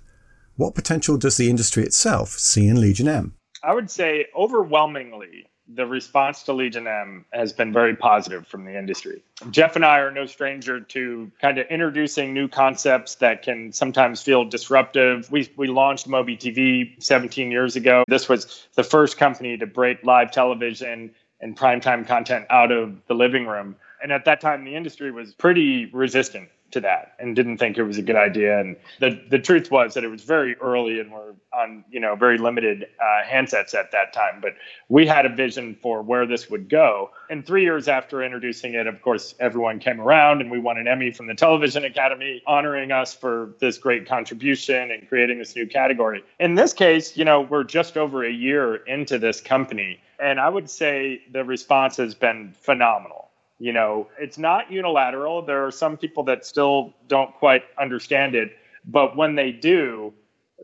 What 0.60 0.76
potential 0.76 1.16
does 1.16 1.38
the 1.38 1.50
industry 1.50 1.84
itself 1.84 2.32
see 2.32 2.68
in 2.68 2.82
Legion 2.82 3.08
M? 3.08 3.34
I 3.64 3.74
would 3.74 3.90
say 3.90 4.26
overwhelmingly, 4.36 5.48
the 5.74 5.86
response 5.86 6.44
to 6.44 6.52
Legion 6.52 6.86
M 6.86 7.24
has 7.32 7.54
been 7.54 7.72
very 7.72 7.96
positive 7.96 8.46
from 8.46 8.66
the 8.66 8.78
industry. 8.78 9.24
Jeff 9.52 9.78
and 9.78 9.86
I 9.86 10.00
are 10.00 10.12
no 10.12 10.26
stranger 10.26 10.82
to 10.82 11.32
kind 11.42 11.60
of 11.60 11.68
introducing 11.68 12.34
new 12.34 12.50
concepts 12.50 13.16
that 13.16 13.42
can 13.42 13.72
sometimes 13.72 14.22
feel 14.22 14.44
disruptive. 14.44 15.32
We, 15.32 15.50
we 15.56 15.70
launched 15.70 16.10
MobiTV 16.10 17.02
17 17.02 17.50
years 17.50 17.78
ago. 17.78 18.04
This 18.10 18.28
was 18.28 18.68
the 18.76 18.84
first 18.84 19.18
company 19.18 19.58
to 19.60 19.66
break 19.66 20.04
live 20.04 20.30
television 20.30 21.12
and 21.40 21.58
primetime 21.58 22.06
content 22.06 22.48
out 22.50 22.74
of 22.74 22.98
the 23.08 23.14
living 23.14 23.48
room. 23.48 23.78
And 24.04 24.12
at 24.12 24.26
that 24.26 24.42
time, 24.42 24.66
the 24.66 24.76
industry 24.76 25.10
was 25.10 25.34
pretty 25.36 25.86
resistant 25.86 26.50
to 26.72 26.82
that 26.82 27.14
and 27.20 27.36
didn't 27.36 27.58
think 27.58 27.78
it 27.78 27.84
was 27.84 27.98
a 27.98 28.02
good 28.02 28.16
idea. 28.16 28.60
And 28.60 28.76
the 29.00 29.22
the 29.30 29.40
truth 29.40 29.72
was 29.72 29.94
that 29.94 30.04
it 30.04 30.10
was 30.10 30.24
very 30.24 30.56
early 30.56 31.00
and 31.00 31.12
we're 31.12 31.34
on 31.54 31.84
you 31.90 32.00
know 32.00 32.16
very 32.16 32.38
limited 32.38 32.88
uh, 33.00 33.28
handsets 33.28 33.74
at 33.74 33.92
that 33.92 34.14
time. 34.14 34.40
But 34.42 34.54
we 34.88 35.06
had 35.06 35.26
a 35.26 35.30
vision 35.30 35.78
for 35.82 36.02
where 36.02 36.26
this 36.26 36.50
would 36.50 36.70
go. 36.70 37.12
And 37.30 37.46
three 37.46 37.64
years 37.64 37.88
after 37.88 38.24
introducing 38.24 38.74
it, 38.74 38.88
of 38.88 39.02
course, 39.02 39.36
everyone 39.40 39.80
came 39.80 40.00
around 40.02 40.42
and 40.42 40.50
we 40.50 40.60
won 40.60 40.78
an 40.78 40.88
Emmy 40.88 41.12
from 41.12 41.28
the 41.28 41.36
Television 41.36 41.86
Academy, 41.86 42.42
honoring 42.48 42.92
us 42.92 43.14
for 43.14 43.54
this 43.60 43.78
great 43.78 44.08
contribution 44.08 44.92
and 44.92 45.08
creating 45.08 45.40
this 45.40 45.56
new 45.56 45.68
category. 45.68 46.24
In 46.40 46.56
this 46.56 46.74
case, 46.74 47.18
you 47.18 47.26
know, 47.26 47.42
we're 47.42 47.64
just 47.64 47.98
over 47.98 48.24
a 48.24 48.32
year 48.32 48.76
into 48.76 49.20
this 49.20 49.42
company. 49.42 50.02
And 50.20 50.40
I 50.40 50.50
would 50.50 50.70
say 50.70 51.22
the 51.32 51.46
response 51.46 51.98
has 51.98 52.14
been 52.14 52.54
phenomenal 52.60 53.29
you 53.60 53.74
know, 53.74 54.08
it's 54.18 54.38
not 54.38 54.72
unilateral. 54.72 55.42
There 55.42 55.66
are 55.66 55.72
some 55.72 55.98
people 55.98 56.24
that 56.24 56.46
still 56.46 56.94
don't 57.08 57.34
quite 57.36 57.64
understand 57.78 58.34
it, 58.34 58.52
but 58.86 59.16
when 59.18 59.36
they 59.36 59.52
do, 59.52 60.14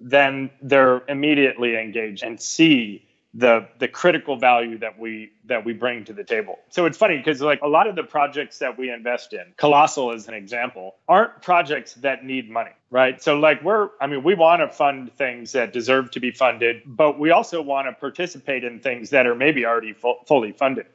then 0.02 0.50
they're 0.62 1.04
immediately 1.08 1.78
engaged 1.78 2.24
and 2.24 2.40
see 2.40 3.06
the 3.36 3.68
the 3.80 3.88
critical 3.88 4.38
value 4.38 4.78
that 4.78 4.98
we 4.98 5.30
that 5.44 5.66
we 5.66 5.74
bring 5.74 6.06
to 6.06 6.14
the 6.14 6.24
table. 6.24 6.58
So 6.70 6.86
it's 6.86 6.98
funny 6.98 7.18
because 7.18 7.42
like 7.42 7.62
a 7.62 7.68
lot 7.68 7.86
of 7.88 7.96
the 7.98 8.04
projects 8.04 8.60
that 8.60 8.78
we 8.78 8.90
invest 8.90 9.34
in, 9.34 9.44
Colossal 9.58 10.14
as 10.14 10.30
an 10.30 10.34
example, 10.34 10.96
aren't 11.10 11.42
projects 11.42 11.96
that 11.96 12.24
need 12.24 12.50
money, 12.50 12.72
right? 12.92 13.22
So 13.22 13.38
like 13.38 13.62
we're 13.62 13.90
I 14.00 14.08
mean 14.08 14.24
we 14.24 14.36
want 14.36 14.62
to 14.62 14.70
fund 14.70 15.12
things 15.18 15.52
that 15.52 15.74
deserve 15.74 16.12
to 16.12 16.22
be 16.22 16.32
funded, 16.32 16.84
but 16.86 17.20
we 17.20 17.32
also 17.32 17.62
want 17.62 17.88
to 17.88 17.94
participate 17.94 18.64
in 18.64 18.80
things 18.80 19.10
that 19.10 19.28
are 19.28 19.36
maybe 19.36 19.66
already 19.66 19.92
fu- 19.92 20.16
fully 20.26 20.54
funded. 20.54 20.86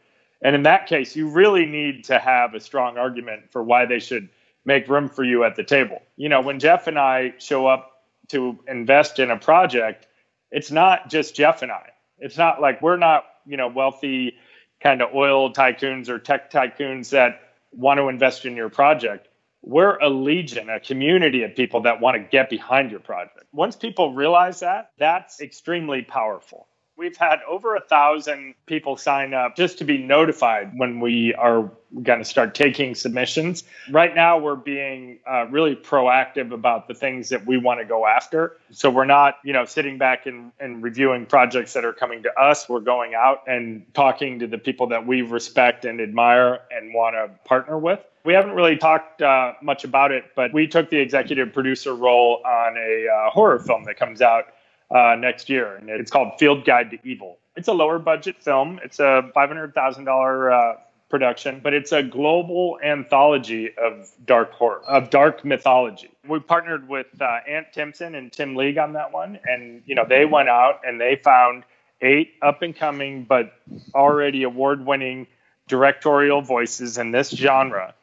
And 0.42 0.55
in 0.55 0.62
that 0.62 0.87
case, 0.87 1.14
you 1.16 1.29
really 1.29 1.66
need 1.66 2.05
to 2.05 2.18
have 2.18 2.55
a 2.55 2.61
strong 2.61 2.96
argument 2.96 3.50
for 3.50 3.62
why 3.62 3.87
they 3.87 3.98
should 3.98 4.29
make 4.64 4.88
room 4.88 5.09
for 5.09 5.24
you 5.24 5.44
at 5.44 5.57
the 5.57 5.64
table. 5.64 6.03
You 6.16 6.29
know, 6.29 6.40
when 6.40 6.59
Jeff 6.59 6.87
and 6.87 6.98
I 6.98 7.35
show 7.38 7.66
up 7.66 8.05
to 8.29 8.59
invest 8.68 9.18
in 9.18 9.31
a 9.31 9.37
project, 9.37 10.07
it's 10.50 10.70
not 10.70 11.11
just 11.11 11.35
Jeff 11.35 11.62
and 11.62 11.72
I. 11.72 11.90
It's 12.18 12.37
not 12.37 12.61
like 12.61 12.83
we're 12.83 12.96
not, 12.96 13.24
you 13.46 13.57
know, 13.57 13.68
wealthy 13.68 14.35
kind 14.81 15.03
of 15.03 15.14
oil 15.14 15.53
tycoons 15.53 16.09
or 16.09 16.18
tech 16.18 16.50
tycoons 16.50 17.11
that 17.11 17.40
want 17.72 17.98
to 17.98 18.09
invest 18.09 18.44
in 18.44 18.57
your 18.57 18.68
project. 18.68 19.29
We're 19.62 19.98
a 19.98 20.09
legion, 20.09 20.70
a 20.70 20.81
community 20.81 21.42
of 21.42 21.55
people 21.55 21.83
that 21.83 22.00
want 22.00 22.16
to 22.16 22.20
get 22.20 22.48
behind 22.48 22.90
your 22.90 23.00
project. 23.00 23.44
Once 23.53 23.76
people 23.76 24.14
realize 24.14 24.61
that, 24.61 24.90
that's 24.98 25.40
extremely 25.40 26.03
powerful. 26.03 26.66
We've 27.00 27.16
had 27.16 27.38
over 27.48 27.76
a 27.76 27.80
thousand 27.80 28.56
people 28.66 28.98
sign 28.98 29.32
up 29.32 29.56
just 29.56 29.78
to 29.78 29.84
be 29.84 29.96
notified 29.96 30.72
when 30.76 31.00
we 31.00 31.32
are 31.32 31.70
going 32.02 32.18
to 32.18 32.26
start 32.26 32.54
taking 32.54 32.94
submissions. 32.94 33.64
Right 33.90 34.14
now, 34.14 34.36
we're 34.36 34.54
being 34.54 35.18
uh, 35.26 35.46
really 35.46 35.74
proactive 35.76 36.52
about 36.52 36.88
the 36.88 36.94
things 36.94 37.30
that 37.30 37.46
we 37.46 37.56
want 37.56 37.80
to 37.80 37.86
go 37.86 38.06
after. 38.06 38.58
So 38.70 38.90
we're 38.90 39.06
not, 39.06 39.38
you 39.44 39.54
know, 39.54 39.64
sitting 39.64 39.96
back 39.96 40.26
and, 40.26 40.52
and 40.60 40.82
reviewing 40.82 41.24
projects 41.24 41.72
that 41.72 41.86
are 41.86 41.94
coming 41.94 42.22
to 42.24 42.38
us. 42.38 42.68
We're 42.68 42.80
going 42.80 43.14
out 43.14 43.44
and 43.46 43.86
talking 43.94 44.38
to 44.40 44.46
the 44.46 44.58
people 44.58 44.88
that 44.88 45.06
we 45.06 45.22
respect 45.22 45.86
and 45.86 46.02
admire 46.02 46.60
and 46.70 46.92
want 46.92 47.16
to 47.16 47.30
partner 47.48 47.78
with. 47.78 48.04
We 48.26 48.34
haven't 48.34 48.52
really 48.52 48.76
talked 48.76 49.22
uh, 49.22 49.54
much 49.62 49.84
about 49.84 50.12
it, 50.12 50.24
but 50.36 50.52
we 50.52 50.66
took 50.66 50.90
the 50.90 50.98
executive 50.98 51.54
producer 51.54 51.94
role 51.94 52.42
on 52.44 52.76
a 52.76 53.06
uh, 53.08 53.30
horror 53.30 53.58
film 53.58 53.84
that 53.84 53.96
comes 53.98 54.20
out 54.20 54.48
uh, 54.90 55.16
next 55.18 55.48
year, 55.48 55.76
and 55.76 55.88
it's 55.88 56.11
called 56.11 56.38
Field 56.38 56.64
Guide 56.64 56.90
to 56.90 56.98
Evil. 57.09 57.38
It's 57.57 57.68
a 57.68 57.72
lower 57.72 57.98
budget 57.98 58.42
film. 58.42 58.81
It's 58.85 59.00
a 59.00 59.31
five 59.35 59.48
hundred 59.48 59.74
thousand 59.74 60.09
uh, 60.09 60.74
production, 61.09 61.61
but 61.62 61.74
it's 61.74 61.92
a 61.92 62.03
global 62.03 62.79
anthology 62.83 63.70
of 63.76 64.11
dark 64.24 64.53
horror, 64.53 64.83
of 64.87 65.11
dark 65.11 65.44
mythology. 65.44 66.11
We 66.26 66.38
partnered 66.40 66.88
with 66.88 67.09
uh, 67.20 67.38
Ant 67.48 67.72
Timpson 67.72 68.14
and 68.14 68.33
Tim 68.33 68.57
League 68.57 68.79
on 68.79 68.94
that 68.94 69.12
one, 69.12 69.38
and 69.44 69.83
you 69.87 69.94
know 69.94 70.05
they 70.09 70.24
went 70.24 70.48
out 70.48 70.81
and 70.85 71.00
they 71.00 71.16
found 71.16 71.64
eight 72.00 72.35
up 72.40 72.62
and 72.62 72.74
coming 72.74 73.24
but 73.24 73.53
already 73.94 74.42
award 74.44 74.87
winning 74.87 75.26
directorial 75.68 76.40
voices 76.40 76.98
in 76.98 77.12
this 77.12 77.31
genre 77.31 77.94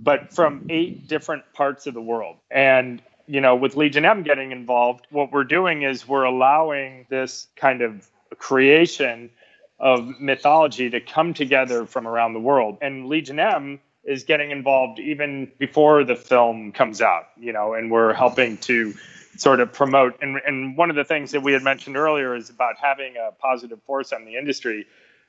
but 0.00 0.32
from 0.32 0.66
eight 0.70 1.06
different 1.08 1.44
parts 1.52 1.86
of 1.86 1.94
the 1.94 2.00
world. 2.00 2.36
And 2.50 3.02
you 3.28 3.42
know, 3.42 3.54
with 3.54 3.76
Legion 3.76 4.06
M 4.06 4.22
getting 4.22 4.52
involved, 4.52 5.06
what 5.10 5.30
we're 5.30 5.44
doing 5.44 5.82
is 5.82 6.08
we're 6.08 6.24
allowing 6.24 7.06
this 7.10 7.46
kind 7.56 7.82
of 7.82 8.08
creation 8.38 9.30
of 9.78 10.18
mythology 10.18 10.90
to 10.90 11.00
come 11.00 11.34
together 11.34 11.84
from 11.84 12.08
around 12.08 12.32
the 12.32 12.40
world. 12.40 12.78
And 12.80 13.06
Legion 13.06 13.38
M 13.38 13.80
is 14.02 14.24
getting 14.24 14.50
involved 14.50 14.98
even 14.98 15.52
before 15.58 16.04
the 16.04 16.16
film 16.16 16.72
comes 16.72 17.02
out, 17.02 17.28
you 17.38 17.52
know, 17.52 17.74
and 17.74 17.90
we're 17.90 18.14
helping 18.14 18.56
to 18.56 18.94
sort 19.36 19.60
of 19.60 19.72
promote. 19.74 20.18
And, 20.22 20.40
and 20.46 20.76
one 20.76 20.88
of 20.88 20.96
the 20.96 21.04
things 21.04 21.30
that 21.32 21.42
we 21.42 21.52
had 21.52 21.62
mentioned 21.62 21.98
earlier 21.98 22.34
is 22.34 22.48
about 22.48 22.76
having 22.80 23.14
a 23.16 23.32
positive 23.32 23.80
force 23.82 24.12
on 24.12 24.24
the 24.24 24.36
industry. 24.36 24.86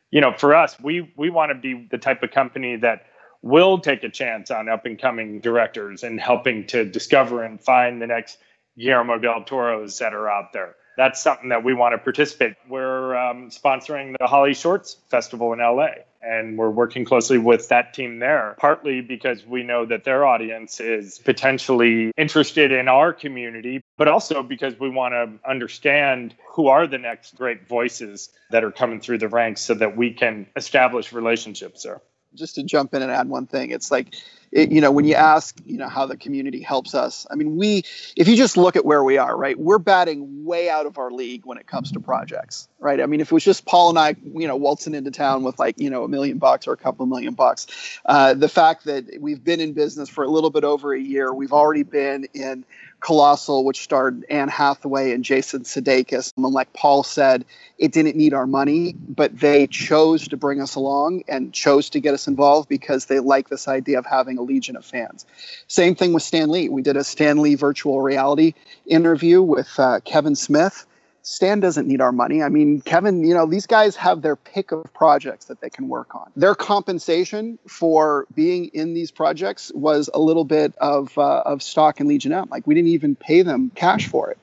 You 0.09 0.21
know, 0.21 0.33
for 0.33 0.55
us, 0.55 0.79
we 0.79 1.11
we 1.17 1.29
want 1.29 1.51
to 1.51 1.55
be 1.55 1.87
the 1.91 1.97
type 1.97 2.23
of 2.23 2.31
company 2.31 2.77
that 2.77 3.05
will 3.41 3.79
take 3.79 4.03
a 4.03 4.09
chance 4.09 4.51
on 4.51 4.69
up 4.69 4.85
and 4.85 4.99
coming 4.99 5.39
directors 5.39 6.03
and 6.03 6.19
helping 6.19 6.67
to 6.67 6.85
discover 6.85 7.43
and 7.43 7.61
find 7.61 8.01
the 8.01 8.07
next 8.07 8.37
Guillermo 8.77 9.17
del 9.17 9.43
Toros 9.43 9.97
that 9.99 10.13
are 10.13 10.29
out 10.29 10.53
there. 10.53 10.75
That's 10.97 11.21
something 11.21 11.49
that 11.49 11.63
we 11.63 11.73
want 11.73 11.93
to 11.93 11.97
participate. 11.97 12.55
We're 12.67 13.15
um, 13.15 13.49
sponsoring 13.51 14.17
the 14.19 14.27
Holly 14.27 14.53
Shorts 14.53 14.97
Festival 15.09 15.53
in 15.53 15.59
LA, 15.59 15.91
and 16.21 16.57
we're 16.57 16.69
working 16.69 17.05
closely 17.05 17.37
with 17.37 17.69
that 17.69 17.93
team 17.93 18.19
there, 18.19 18.57
partly 18.59 18.99
because 18.99 19.45
we 19.45 19.63
know 19.63 19.85
that 19.85 20.03
their 20.03 20.25
audience 20.25 20.81
is 20.81 21.19
potentially 21.19 22.11
interested 22.17 22.73
in 22.73 22.89
our 22.89 23.13
community, 23.13 23.81
but 23.97 24.09
also 24.09 24.43
because 24.43 24.77
we 24.77 24.89
want 24.89 25.13
to 25.13 25.49
understand 25.49 26.35
who 26.51 26.67
are 26.67 26.85
the 26.85 26.97
next 26.97 27.37
great 27.37 27.65
voices 27.65 28.29
that 28.51 28.65
are 28.65 28.71
coming 28.71 28.99
through 28.99 29.19
the 29.19 29.29
ranks 29.29 29.61
so 29.61 29.75
that 29.75 29.95
we 29.95 30.11
can 30.11 30.47
establish 30.57 31.13
relationships 31.13 31.83
there 31.83 32.01
just 32.35 32.55
to 32.55 32.63
jump 32.63 32.93
in 32.93 33.01
and 33.01 33.11
add 33.11 33.29
one 33.29 33.47
thing 33.47 33.71
it's 33.71 33.91
like 33.91 34.13
it, 34.51 34.71
you 34.71 34.81
know 34.81 34.91
when 34.91 35.05
you 35.05 35.15
ask 35.15 35.57
you 35.65 35.77
know 35.77 35.87
how 35.87 36.05
the 36.05 36.17
community 36.17 36.61
helps 36.61 36.95
us 36.95 37.27
i 37.29 37.35
mean 37.35 37.55
we 37.55 37.83
if 38.15 38.27
you 38.27 38.35
just 38.35 38.57
look 38.57 38.75
at 38.75 38.85
where 38.85 39.03
we 39.03 39.17
are 39.17 39.37
right 39.37 39.59
we're 39.59 39.79
batting 39.79 40.45
way 40.45 40.69
out 40.69 40.85
of 40.85 40.97
our 40.97 41.11
league 41.11 41.45
when 41.45 41.57
it 41.57 41.67
comes 41.67 41.91
to 41.91 41.99
projects 41.99 42.67
right 42.79 43.01
i 43.01 43.05
mean 43.05 43.21
if 43.21 43.31
it 43.31 43.33
was 43.33 43.43
just 43.43 43.65
paul 43.65 43.89
and 43.89 43.99
i 43.99 44.15
you 44.33 44.47
know 44.47 44.55
waltzing 44.55 44.95
into 44.95 45.11
town 45.11 45.43
with 45.43 45.59
like 45.59 45.79
you 45.79 45.89
know 45.89 46.03
a 46.03 46.07
million 46.07 46.37
bucks 46.37 46.67
or 46.67 46.73
a 46.73 46.77
couple 46.77 47.03
of 47.03 47.09
million 47.09 47.33
bucks 47.33 47.67
uh, 48.05 48.33
the 48.33 48.49
fact 48.49 48.85
that 48.85 49.05
we've 49.19 49.43
been 49.43 49.59
in 49.59 49.73
business 49.73 50.09
for 50.09 50.23
a 50.23 50.29
little 50.29 50.49
bit 50.49 50.63
over 50.63 50.93
a 50.93 50.99
year 50.99 51.33
we've 51.33 51.53
already 51.53 51.83
been 51.83 52.27
in 52.33 52.65
Colossal, 52.99 53.63
which 53.63 53.81
starred 53.81 54.25
Anne 54.29 54.49
Hathaway 54.49 55.13
and 55.13 55.23
Jason 55.23 55.61
Sudeikis. 55.61 56.33
And 56.35 56.45
like 56.45 56.73
Paul 56.73 57.03
said, 57.03 57.45
it 57.77 57.91
didn't 57.91 58.15
need 58.15 58.33
our 58.33 58.47
money, 58.47 58.93
but 58.93 59.37
they 59.39 59.67
chose 59.67 60.27
to 60.29 60.37
bring 60.37 60.61
us 60.61 60.75
along 60.75 61.23
and 61.27 61.53
chose 61.53 61.89
to 61.91 61.99
get 61.99 62.13
us 62.13 62.27
involved 62.27 62.67
because 62.67 63.05
they 63.05 63.19
like 63.19 63.49
this 63.49 63.67
idea 63.67 63.99
of 63.99 64.05
having 64.05 64.37
a 64.39 64.41
legion 64.41 64.75
of 64.75 64.85
fans. 64.85 65.25
Same 65.67 65.95
thing 65.95 66.13
with 66.13 66.23
Stan 66.23 66.49
Lee. 66.49 66.69
We 66.69 66.81
did 66.81 66.97
a 66.97 67.03
Stan 67.03 67.41
Lee 67.41 67.55
virtual 67.55 68.01
reality 68.01 68.53
interview 68.87 69.41
with 69.41 69.69
uh, 69.77 69.99
Kevin 70.05 70.35
Smith 70.35 70.85
Stan 71.29 71.59
doesn't 71.59 71.87
need 71.87 72.01
our 72.01 72.11
money. 72.11 72.41
I 72.41 72.49
mean, 72.49 72.81
Kevin, 72.81 73.23
you 73.23 73.33
know, 73.35 73.45
these 73.45 73.67
guys 73.67 73.95
have 73.97 74.23
their 74.23 74.35
pick 74.35 74.71
of 74.71 74.91
projects 74.93 75.45
that 75.45 75.61
they 75.61 75.69
can 75.69 75.87
work 75.87 76.15
on. 76.15 76.31
Their 76.35 76.55
compensation 76.55 77.59
for 77.67 78.25
being 78.33 78.65
in 78.73 78.95
these 78.95 79.11
projects 79.11 79.71
was 79.75 80.09
a 80.13 80.19
little 80.19 80.45
bit 80.45 80.75
of 80.77 81.15
uh, 81.17 81.41
of 81.45 81.61
stock 81.61 81.99
in 81.99 82.07
Legion 82.07 82.33
M. 82.33 82.47
Like 82.49 82.65
we 82.65 82.73
didn't 82.73 82.89
even 82.89 83.15
pay 83.15 83.43
them 83.43 83.71
cash 83.75 84.07
for 84.07 84.31
it, 84.31 84.39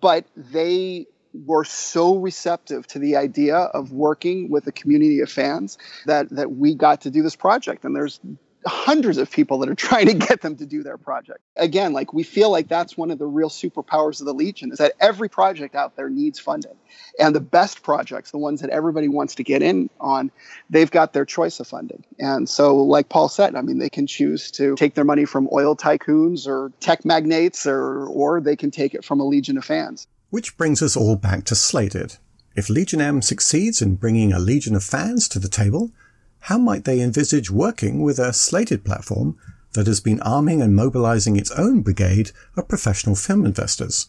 but 0.00 0.24
they 0.34 1.06
were 1.32 1.64
so 1.64 2.16
receptive 2.16 2.86
to 2.88 2.98
the 2.98 3.16
idea 3.16 3.56
of 3.56 3.92
working 3.92 4.50
with 4.50 4.66
a 4.66 4.72
community 4.72 5.20
of 5.20 5.30
fans 5.30 5.76
that 6.06 6.30
that 6.30 6.52
we 6.52 6.74
got 6.74 7.02
to 7.02 7.10
do 7.10 7.22
this 7.22 7.36
project 7.36 7.84
and 7.84 7.94
there's 7.94 8.18
hundreds 8.66 9.18
of 9.18 9.30
people 9.30 9.58
that 9.58 9.68
are 9.68 9.74
trying 9.90 10.06
to 10.06 10.14
get 10.14 10.40
them 10.40 10.56
to 10.56 10.66
do 10.66 10.82
their 10.82 10.98
project. 10.98 11.40
Again, 11.56 11.92
like 11.92 12.12
we 12.12 12.22
feel 12.22 12.50
like 12.50 12.68
that's 12.68 12.96
one 12.96 13.10
of 13.10 13.18
the 13.18 13.26
real 13.26 13.48
superpowers 13.48 14.20
of 14.20 14.26
the 14.26 14.34
Legion 14.34 14.72
is 14.72 14.78
that 14.78 14.92
every 15.00 15.28
project 15.28 15.74
out 15.74 15.96
there 15.96 16.08
needs 16.08 16.38
funding. 16.38 16.76
And 17.18 17.34
the 17.34 17.40
best 17.40 17.82
projects, 17.82 18.30
the 18.30 18.38
ones 18.38 18.60
that 18.60 18.70
everybody 18.70 19.08
wants 19.08 19.34
to 19.36 19.44
get 19.44 19.62
in 19.62 19.90
on, 20.00 20.30
they've 20.68 20.90
got 20.90 21.12
their 21.12 21.24
choice 21.24 21.60
of 21.60 21.66
funding. 21.66 22.04
And 22.18 22.48
so 22.48 22.76
like 22.76 23.08
Paul 23.08 23.28
said, 23.28 23.54
I 23.54 23.62
mean 23.62 23.78
they 23.78 23.90
can 23.90 24.06
choose 24.06 24.50
to 24.52 24.74
take 24.76 24.94
their 24.94 25.04
money 25.04 25.24
from 25.24 25.48
oil 25.52 25.76
tycoons 25.76 26.46
or 26.46 26.72
tech 26.80 27.04
magnates 27.04 27.66
or 27.66 28.06
or 28.06 28.40
they 28.40 28.56
can 28.56 28.70
take 28.70 28.94
it 28.94 29.04
from 29.04 29.20
a 29.20 29.24
legion 29.24 29.56
of 29.58 29.64
fans. 29.64 30.06
Which 30.30 30.56
brings 30.56 30.80
us 30.82 30.96
all 30.96 31.16
back 31.16 31.44
to 31.46 31.54
Slated. 31.54 32.16
If 32.54 32.68
Legion 32.68 33.00
M 33.00 33.22
succeeds 33.22 33.80
in 33.80 33.96
bringing 33.96 34.32
a 34.32 34.38
legion 34.38 34.74
of 34.74 34.84
fans 34.84 35.28
to 35.28 35.38
the 35.38 35.48
table, 35.48 35.90
how 36.40 36.58
might 36.58 36.84
they 36.84 37.00
envisage 37.00 37.50
working 37.50 38.02
with 38.02 38.18
a 38.18 38.32
slated 38.32 38.84
platform 38.84 39.36
that 39.74 39.86
has 39.86 40.00
been 40.00 40.20
arming 40.22 40.60
and 40.62 40.74
mobilizing 40.74 41.36
its 41.36 41.50
own 41.52 41.82
brigade 41.82 42.32
of 42.56 42.68
professional 42.68 43.14
film 43.14 43.44
investors? 43.44 44.08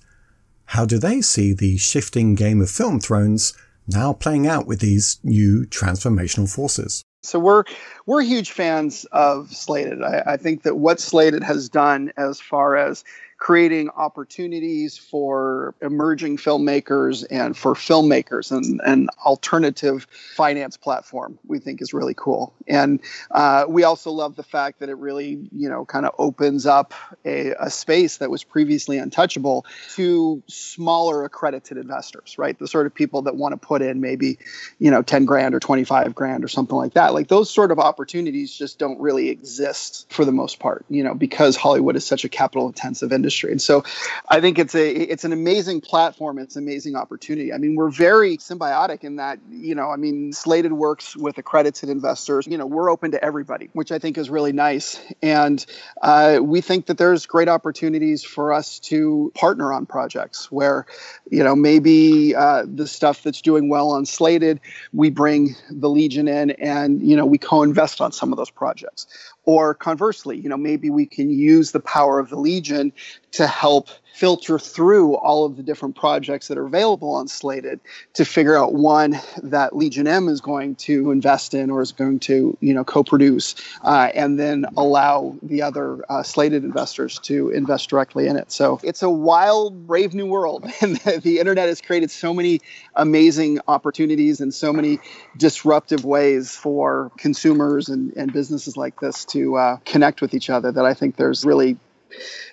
How 0.65 0.85
do 0.85 0.97
they 0.97 1.21
see 1.21 1.53
the 1.53 1.77
shifting 1.77 2.35
game 2.35 2.61
of 2.61 2.69
film 2.69 2.99
thrones 2.99 3.53
now 3.87 4.13
playing 4.13 4.47
out 4.47 4.65
with 4.65 4.79
these 4.79 5.19
new 5.23 5.65
transformational 5.65 6.53
forces? 6.53 7.03
So 7.23 7.37
we're 7.37 7.65
we're 8.07 8.21
huge 8.21 8.51
fans 8.51 9.05
of 9.11 9.53
Slated. 9.53 10.01
I, 10.01 10.23
I, 10.25 10.37
think 10.37 10.63
that 10.63 10.77
what 10.77 10.99
Slated 10.99 11.43
has 11.43 11.69
done 11.69 12.11
as 12.17 12.41
far 12.41 12.77
as 12.77 13.03
creating 13.41 13.89
opportunities 13.97 14.99
for 14.99 15.73
emerging 15.81 16.37
filmmakers 16.37 17.25
and 17.31 17.57
for 17.57 17.73
filmmakers 17.73 18.51
and 18.51 18.79
an 18.85 19.07
alternative 19.25 20.05
finance 20.35 20.77
platform 20.77 21.39
we 21.47 21.57
think 21.57 21.81
is 21.81 21.91
really 21.91 22.13
cool. 22.13 22.53
And 22.67 22.99
uh, 23.31 23.65
we 23.67 23.83
also 23.83 24.11
love 24.11 24.35
the 24.35 24.43
fact 24.43 24.79
that 24.79 24.89
it 24.89 24.97
really 24.97 25.49
you 25.51 25.67
know 25.67 25.85
kind 25.85 26.05
of 26.05 26.13
opens 26.19 26.67
up 26.67 26.93
a, 27.25 27.55
a 27.59 27.71
space 27.71 28.17
that 28.17 28.29
was 28.29 28.43
previously 28.43 28.99
untouchable 28.99 29.65
to 29.95 30.43
smaller 30.45 31.23
accredited 31.23 31.77
investors 31.77 32.35
right? 32.37 32.59
The 32.59 32.67
sort 32.67 32.85
of 32.85 32.93
people 32.93 33.23
that 33.23 33.35
want 33.35 33.53
to 33.53 33.57
put 33.57 33.81
in 33.81 34.01
maybe 34.01 34.37
you 34.77 34.91
know 34.91 35.01
10 35.01 35.25
grand 35.25 35.55
or 35.55 35.59
25 35.59 36.13
grand 36.13 36.43
or 36.43 36.47
something 36.47 36.77
like 36.77 36.93
that. 36.93 37.15
Like 37.15 37.27
those 37.27 37.49
sort 37.49 37.71
of 37.71 37.79
opportunities 37.79 38.55
just 38.55 38.77
don't 38.77 38.99
really 38.99 39.29
exist 39.29 40.05
for 40.13 40.25
the 40.25 40.31
most 40.31 40.59
part 40.59 40.85
you 40.89 41.03
know 41.03 41.15
because 41.15 41.55
hollywood 41.55 41.95
is 41.95 42.05
such 42.05 42.23
a 42.23 42.29
capital 42.29 42.67
intensive 42.67 43.11
industry 43.11 43.30
industry. 43.31 43.51
And 43.51 43.61
so 43.61 43.83
I 44.27 44.41
think 44.41 44.59
it's 44.59 44.75
a 44.75 44.91
it's 44.91 45.23
an 45.23 45.33
amazing 45.33 45.81
platform. 45.81 46.37
It's 46.37 46.55
an 46.55 46.63
amazing 46.63 46.95
opportunity. 46.95 47.53
I 47.53 47.57
mean, 47.57 47.75
we're 47.75 47.89
very 47.89 48.37
symbiotic 48.37 49.03
in 49.03 49.17
that, 49.17 49.39
you 49.49 49.75
know, 49.75 49.89
I 49.89 49.95
mean, 49.95 50.33
Slated 50.33 50.73
works 50.73 51.15
with 51.15 51.37
accredited 51.37 51.89
investors. 51.89 52.47
You 52.47 52.57
know, 52.57 52.65
we're 52.65 52.91
open 52.91 53.11
to 53.11 53.23
everybody, 53.23 53.69
which 53.73 53.91
I 53.91 53.99
think 53.99 54.17
is 54.17 54.29
really 54.29 54.51
nice. 54.51 54.99
And 55.21 55.65
uh, 56.01 56.39
we 56.41 56.61
think 56.61 56.87
that 56.87 56.97
there's 56.97 57.25
great 57.25 57.47
opportunities 57.47 58.23
for 58.23 58.53
us 58.53 58.79
to 58.79 59.31
partner 59.35 59.71
on 59.71 59.85
projects 59.85 60.51
where, 60.51 60.85
you 61.29 61.43
know, 61.43 61.55
maybe 61.55 62.35
uh, 62.35 62.65
the 62.67 62.87
stuff 62.87 63.23
that's 63.23 63.41
doing 63.41 63.69
well 63.69 63.91
on 63.91 64.05
Slated, 64.05 64.59
we 64.93 65.09
bring 65.09 65.55
the 65.69 65.89
Legion 65.89 66.27
in 66.27 66.51
and, 66.51 67.01
you 67.01 67.15
know, 67.15 67.25
we 67.25 67.37
co-invest 67.37 68.01
on 68.01 68.11
some 68.11 68.33
of 68.33 68.37
those 68.37 68.49
projects 68.49 69.07
or 69.45 69.73
conversely, 69.73 70.37
you 70.37 70.49
know, 70.49 70.57
maybe 70.57 70.89
we 70.89 71.05
can 71.05 71.29
use 71.29 71.71
the 71.71 71.79
power 71.79 72.19
of 72.19 72.29
the 72.29 72.37
Legion 72.37 72.93
to 73.31 73.47
help 73.47 73.89
filter 74.13 74.59
through 74.59 75.15
all 75.15 75.45
of 75.45 75.57
the 75.57 75.63
different 75.63 75.95
projects 75.95 76.47
that 76.47 76.57
are 76.57 76.65
available 76.65 77.13
on 77.13 77.27
Slated 77.27 77.79
to 78.13 78.25
figure 78.25 78.57
out 78.57 78.73
one 78.73 79.19
that 79.41 79.75
Legion 79.75 80.07
M 80.07 80.27
is 80.27 80.41
going 80.41 80.75
to 80.75 81.11
invest 81.11 81.53
in 81.53 81.69
or 81.69 81.81
is 81.81 81.91
going 81.91 82.19
to, 82.19 82.57
you 82.59 82.73
know, 82.73 82.83
co-produce, 82.83 83.55
uh, 83.83 84.09
and 84.13 84.37
then 84.37 84.65
allow 84.77 85.35
the 85.41 85.61
other 85.61 86.03
uh, 86.09 86.23
Slated 86.23 86.63
investors 86.63 87.19
to 87.19 87.49
invest 87.49 87.89
directly 87.89 88.27
in 88.27 88.35
it. 88.35 88.51
So 88.51 88.79
it's 88.83 89.01
a 89.01 89.09
wild, 89.09 89.87
brave 89.87 90.13
new 90.13 90.25
world, 90.25 90.69
and 90.81 90.97
the, 90.97 91.39
internet 91.41 91.69
has 91.69 91.81
created 91.81 92.11
so 92.11 92.33
many 92.33 92.61
amazing 92.95 93.59
opportunities 93.67 94.41
and 94.41 94.53
so 94.53 94.71
many 94.71 94.99
disruptive 95.37 96.05
ways 96.05 96.55
for 96.55 97.11
consumers 97.17 97.89
and, 97.89 98.13
and 98.15 98.31
businesses 98.31 98.77
like 98.77 98.99
this 98.99 99.25
to 99.25 99.55
uh, 99.55 99.77
connect 99.85 100.21
with 100.21 100.33
each 100.33 100.49
other 100.49 100.71
that 100.71 100.85
I 100.85 100.93
think 100.93 101.15
there's 101.15 101.43
really 101.43 101.77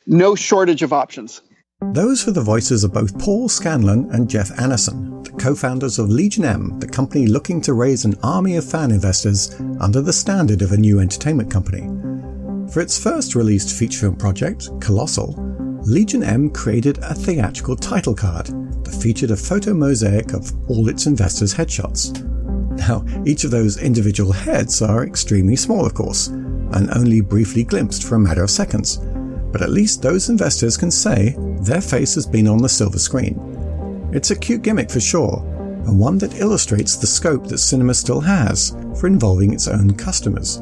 no 0.06 0.34
shortage 0.34 0.82
of 0.82 0.92
options. 0.92 1.42
Those 1.92 2.26
were 2.26 2.32
the 2.32 2.40
voices 2.40 2.82
of 2.82 2.92
both 2.92 3.16
Paul 3.20 3.48
Scanlan 3.48 4.10
and 4.10 4.28
Jeff 4.28 4.50
Annison, 4.56 5.24
the 5.24 5.30
co-founders 5.30 6.00
of 6.00 6.10
Legion 6.10 6.44
M, 6.44 6.76
the 6.80 6.88
company 6.88 7.28
looking 7.28 7.60
to 7.62 7.72
raise 7.72 8.04
an 8.04 8.16
army 8.24 8.56
of 8.56 8.68
fan 8.68 8.90
investors 8.90 9.54
under 9.80 10.02
the 10.02 10.12
standard 10.12 10.60
of 10.60 10.72
a 10.72 10.76
new 10.76 10.98
entertainment 10.98 11.52
company. 11.52 11.86
For 12.72 12.80
its 12.80 12.98
first 12.98 13.36
released 13.36 13.78
feature 13.78 14.00
film 14.00 14.16
project, 14.16 14.68
Colossal, 14.80 15.36
Legion 15.84 16.24
M 16.24 16.50
created 16.50 16.98
a 16.98 17.14
theatrical 17.14 17.76
title 17.76 18.14
card 18.14 18.46
that 18.84 19.00
featured 19.00 19.30
a 19.30 19.36
photo 19.36 19.72
mosaic 19.72 20.32
of 20.32 20.52
all 20.68 20.88
its 20.88 21.06
investors' 21.06 21.54
headshots. 21.54 22.20
Now, 22.76 23.04
each 23.24 23.44
of 23.44 23.52
those 23.52 23.80
individual 23.80 24.32
heads 24.32 24.82
are 24.82 25.06
extremely 25.06 25.54
small, 25.54 25.86
of 25.86 25.94
course, 25.94 26.26
and 26.26 26.90
only 26.90 27.20
briefly 27.20 27.62
glimpsed 27.62 28.02
for 28.02 28.16
a 28.16 28.20
matter 28.20 28.42
of 28.42 28.50
seconds 28.50 28.98
but 29.52 29.62
at 29.62 29.70
least 29.70 30.02
those 30.02 30.28
investors 30.28 30.76
can 30.76 30.90
say 30.90 31.34
their 31.60 31.80
face 31.80 32.14
has 32.14 32.26
been 32.26 32.48
on 32.48 32.58
the 32.58 32.68
silver 32.68 32.98
screen. 32.98 34.10
It's 34.12 34.30
a 34.30 34.38
cute 34.38 34.62
gimmick 34.62 34.90
for 34.90 35.00
sure, 35.00 35.42
and 35.86 35.98
one 35.98 36.18
that 36.18 36.40
illustrates 36.40 36.96
the 36.96 37.06
scope 37.06 37.46
that 37.48 37.58
cinema 37.58 37.94
still 37.94 38.20
has 38.20 38.76
for 38.98 39.06
involving 39.06 39.52
its 39.52 39.68
own 39.68 39.94
customers. 39.94 40.60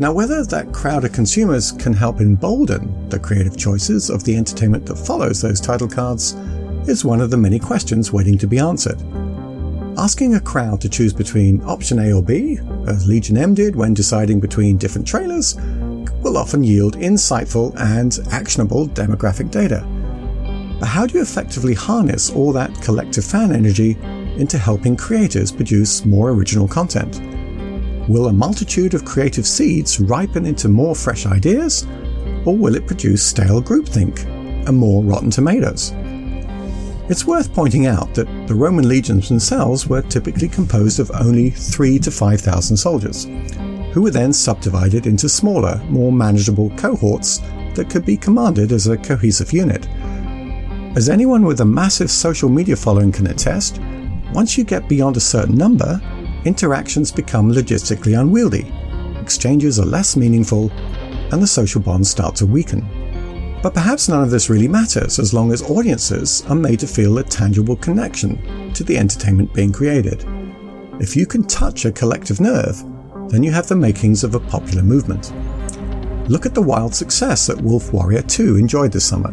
Now, 0.00 0.12
whether 0.12 0.44
that 0.44 0.72
crowd 0.72 1.04
of 1.04 1.12
consumers 1.12 1.72
can 1.72 1.92
help 1.92 2.20
embolden 2.20 3.08
the 3.10 3.18
creative 3.18 3.56
choices 3.56 4.08
of 4.08 4.24
the 4.24 4.34
entertainment 4.34 4.86
that 4.86 4.96
follows 4.96 5.42
those 5.42 5.60
title 5.60 5.88
cards 5.88 6.32
is 6.88 7.04
one 7.04 7.20
of 7.20 7.30
the 7.30 7.36
many 7.36 7.58
questions 7.58 8.12
waiting 8.12 8.38
to 8.38 8.46
be 8.46 8.58
answered. 8.58 8.98
Asking 9.98 10.36
a 10.36 10.40
crowd 10.40 10.80
to 10.80 10.88
choose 10.88 11.12
between 11.12 11.60
option 11.62 11.98
A 11.98 12.12
or 12.12 12.22
B, 12.22 12.58
as 12.86 13.06
Legion 13.06 13.36
M 13.36 13.52
did 13.52 13.76
when 13.76 13.92
deciding 13.92 14.40
between 14.40 14.78
different 14.78 15.06
trailers, 15.06 15.56
will 16.22 16.36
often 16.36 16.62
yield 16.62 16.96
insightful 16.96 17.74
and 17.78 18.18
actionable 18.32 18.88
demographic 18.88 19.50
data. 19.50 19.86
But 20.78 20.86
how 20.86 21.06
do 21.06 21.16
you 21.16 21.22
effectively 21.22 21.74
harness 21.74 22.30
all 22.30 22.52
that 22.52 22.74
collective 22.82 23.24
fan 23.24 23.52
energy 23.52 23.98
into 24.36 24.58
helping 24.58 24.96
creators 24.96 25.52
produce 25.52 26.04
more 26.04 26.30
original 26.30 26.66
content? 26.66 27.20
Will 28.08 28.28
a 28.28 28.32
multitude 28.32 28.94
of 28.94 29.04
creative 29.04 29.46
seeds 29.46 30.00
ripen 30.00 30.46
into 30.46 30.68
more 30.68 30.94
fresh 30.94 31.26
ideas, 31.26 31.86
or 32.44 32.56
will 32.56 32.74
it 32.74 32.86
produce 32.86 33.22
stale 33.22 33.62
groupthink 33.62 34.24
and 34.66 34.76
more 34.76 35.04
rotten 35.04 35.30
tomatoes? 35.30 35.92
It's 37.10 37.26
worth 37.26 37.52
pointing 37.52 37.86
out 37.86 38.14
that 38.14 38.28
the 38.46 38.54
Roman 38.54 38.88
legions 38.88 39.28
themselves 39.28 39.86
were 39.86 40.02
typically 40.02 40.48
composed 40.48 41.00
of 41.00 41.10
only 41.10 41.50
3 41.50 41.98
to 41.98 42.10
5,000 42.10 42.76
soldiers, 42.76 43.26
who 43.92 44.02
were 44.02 44.10
then 44.10 44.32
subdivided 44.32 45.06
into 45.06 45.28
smaller, 45.28 45.80
more 45.88 46.12
manageable 46.12 46.70
cohorts 46.70 47.38
that 47.74 47.90
could 47.90 48.04
be 48.04 48.16
commanded 48.16 48.72
as 48.72 48.86
a 48.86 48.96
cohesive 48.96 49.52
unit. 49.52 49.88
As 50.96 51.08
anyone 51.08 51.44
with 51.44 51.60
a 51.60 51.64
massive 51.64 52.10
social 52.10 52.48
media 52.48 52.76
following 52.76 53.12
can 53.12 53.28
attest, 53.28 53.80
once 54.32 54.56
you 54.58 54.64
get 54.64 54.88
beyond 54.88 55.16
a 55.16 55.20
certain 55.20 55.56
number, 55.56 56.00
interactions 56.44 57.12
become 57.12 57.52
logistically 57.52 58.18
unwieldy, 58.18 58.72
exchanges 59.20 59.78
are 59.78 59.86
less 59.86 60.16
meaningful, 60.16 60.70
and 61.32 61.40
the 61.40 61.46
social 61.46 61.80
bonds 61.80 62.10
start 62.10 62.34
to 62.36 62.46
weaken. 62.46 62.84
But 63.62 63.74
perhaps 63.74 64.08
none 64.08 64.22
of 64.22 64.30
this 64.30 64.48
really 64.48 64.68
matters 64.68 65.18
as 65.18 65.34
long 65.34 65.52
as 65.52 65.62
audiences 65.62 66.42
are 66.48 66.56
made 66.56 66.80
to 66.80 66.86
feel 66.86 67.18
a 67.18 67.22
tangible 67.22 67.76
connection 67.76 68.72
to 68.72 68.82
the 68.82 68.96
entertainment 68.96 69.52
being 69.52 69.72
created. 69.72 70.24
If 70.98 71.14
you 71.14 71.26
can 71.26 71.44
touch 71.44 71.84
a 71.84 71.92
collective 71.92 72.40
nerve, 72.40 72.82
then 73.30 73.44
you 73.44 73.52
have 73.52 73.68
the 73.68 73.76
makings 73.76 74.24
of 74.24 74.34
a 74.34 74.40
popular 74.40 74.82
movement. 74.82 75.32
Look 76.28 76.46
at 76.46 76.54
the 76.54 76.62
wild 76.62 76.94
success 76.94 77.46
that 77.46 77.60
Wolf 77.60 77.92
Warrior 77.92 78.22
2 78.22 78.56
enjoyed 78.56 78.92
this 78.92 79.04
summer. 79.04 79.30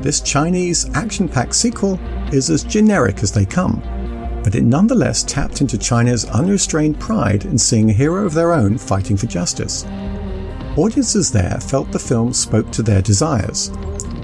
This 0.00 0.20
Chinese 0.20 0.90
action 0.94 1.28
packed 1.28 1.54
sequel 1.54 1.98
is 2.32 2.50
as 2.50 2.62
generic 2.62 3.22
as 3.22 3.32
they 3.32 3.46
come, 3.46 3.82
but 4.44 4.54
it 4.54 4.64
nonetheless 4.64 5.22
tapped 5.22 5.60
into 5.60 5.78
China's 5.78 6.26
unrestrained 6.26 7.00
pride 7.00 7.44
in 7.46 7.56
seeing 7.56 7.88
a 7.88 7.94
hero 7.94 8.26
of 8.26 8.34
their 8.34 8.52
own 8.52 8.76
fighting 8.76 9.16
for 9.16 9.26
justice. 9.26 9.84
Audiences 10.76 11.30
there 11.30 11.58
felt 11.60 11.90
the 11.90 11.98
film 11.98 12.32
spoke 12.32 12.70
to 12.72 12.82
their 12.82 13.02
desires, 13.02 13.70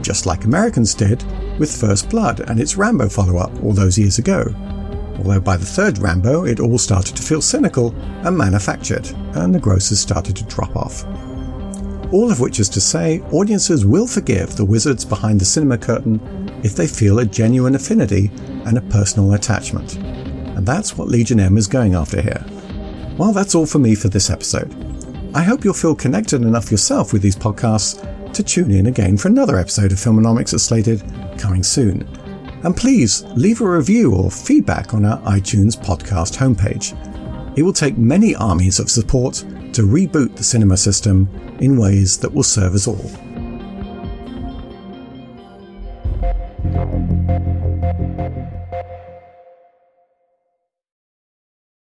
just 0.02 0.26
like 0.26 0.44
Americans 0.44 0.94
did 0.94 1.22
with 1.58 1.74
First 1.74 2.10
Blood 2.10 2.40
and 2.40 2.60
its 2.60 2.76
Rambo 2.76 3.08
follow 3.08 3.38
up 3.38 3.52
all 3.62 3.72
those 3.72 3.98
years 3.98 4.18
ago 4.18 4.54
although 5.18 5.40
by 5.40 5.56
the 5.56 5.66
third 5.66 5.98
Rambo 5.98 6.44
it 6.44 6.60
all 6.60 6.78
started 6.78 7.16
to 7.16 7.22
feel 7.22 7.42
cynical 7.42 7.94
and 8.24 8.36
manufactured, 8.36 9.10
and 9.34 9.54
the 9.54 9.60
grosses 9.60 10.00
started 10.00 10.36
to 10.36 10.44
drop 10.44 10.74
off. 10.76 11.04
All 12.12 12.30
of 12.30 12.40
which 12.40 12.58
is 12.58 12.70
to 12.70 12.80
say, 12.80 13.20
audiences 13.32 13.84
will 13.84 14.06
forgive 14.06 14.56
the 14.56 14.64
wizards 14.64 15.04
behind 15.04 15.40
the 15.40 15.44
cinema 15.44 15.76
curtain 15.76 16.20
if 16.64 16.74
they 16.74 16.86
feel 16.86 17.18
a 17.18 17.26
genuine 17.26 17.74
affinity 17.74 18.30
and 18.64 18.78
a 18.78 18.82
personal 18.82 19.34
attachment. 19.34 19.96
And 19.96 20.66
that's 20.66 20.96
what 20.96 21.08
Legion 21.08 21.38
M 21.38 21.58
is 21.58 21.66
going 21.66 21.94
after 21.94 22.22
here. 22.22 22.44
Well, 23.18 23.32
that's 23.32 23.54
all 23.54 23.66
for 23.66 23.78
me 23.78 23.94
for 23.94 24.08
this 24.08 24.30
episode. 24.30 24.74
I 25.34 25.42
hope 25.42 25.64
you'll 25.64 25.74
feel 25.74 25.94
connected 25.94 26.42
enough 26.42 26.70
yourself 26.70 27.12
with 27.12 27.20
these 27.20 27.36
podcasts 27.36 28.02
to 28.32 28.42
tune 28.42 28.70
in 28.70 28.86
again 28.86 29.16
for 29.16 29.28
another 29.28 29.58
episode 29.58 29.92
of 29.92 29.98
Filmonomics 29.98 30.54
at 30.54 30.60
Slated 30.60 31.02
coming 31.38 31.62
soon. 31.62 32.08
And 32.64 32.76
please 32.76 33.24
leave 33.36 33.60
a 33.60 33.70
review 33.70 34.14
or 34.14 34.30
feedback 34.30 34.94
on 34.94 35.04
our 35.04 35.18
iTunes 35.20 35.76
podcast 35.76 36.36
homepage. 36.36 36.96
It 37.56 37.62
will 37.62 37.72
take 37.72 37.98
many 37.98 38.34
armies 38.34 38.78
of 38.78 38.90
support 38.90 39.34
to 39.72 39.82
reboot 39.82 40.34
the 40.36 40.44
cinema 40.44 40.76
system 40.76 41.28
in 41.60 41.78
ways 41.78 42.18
that 42.18 42.32
will 42.32 42.42
serve 42.42 42.74
us 42.74 42.88
all. 42.88 43.10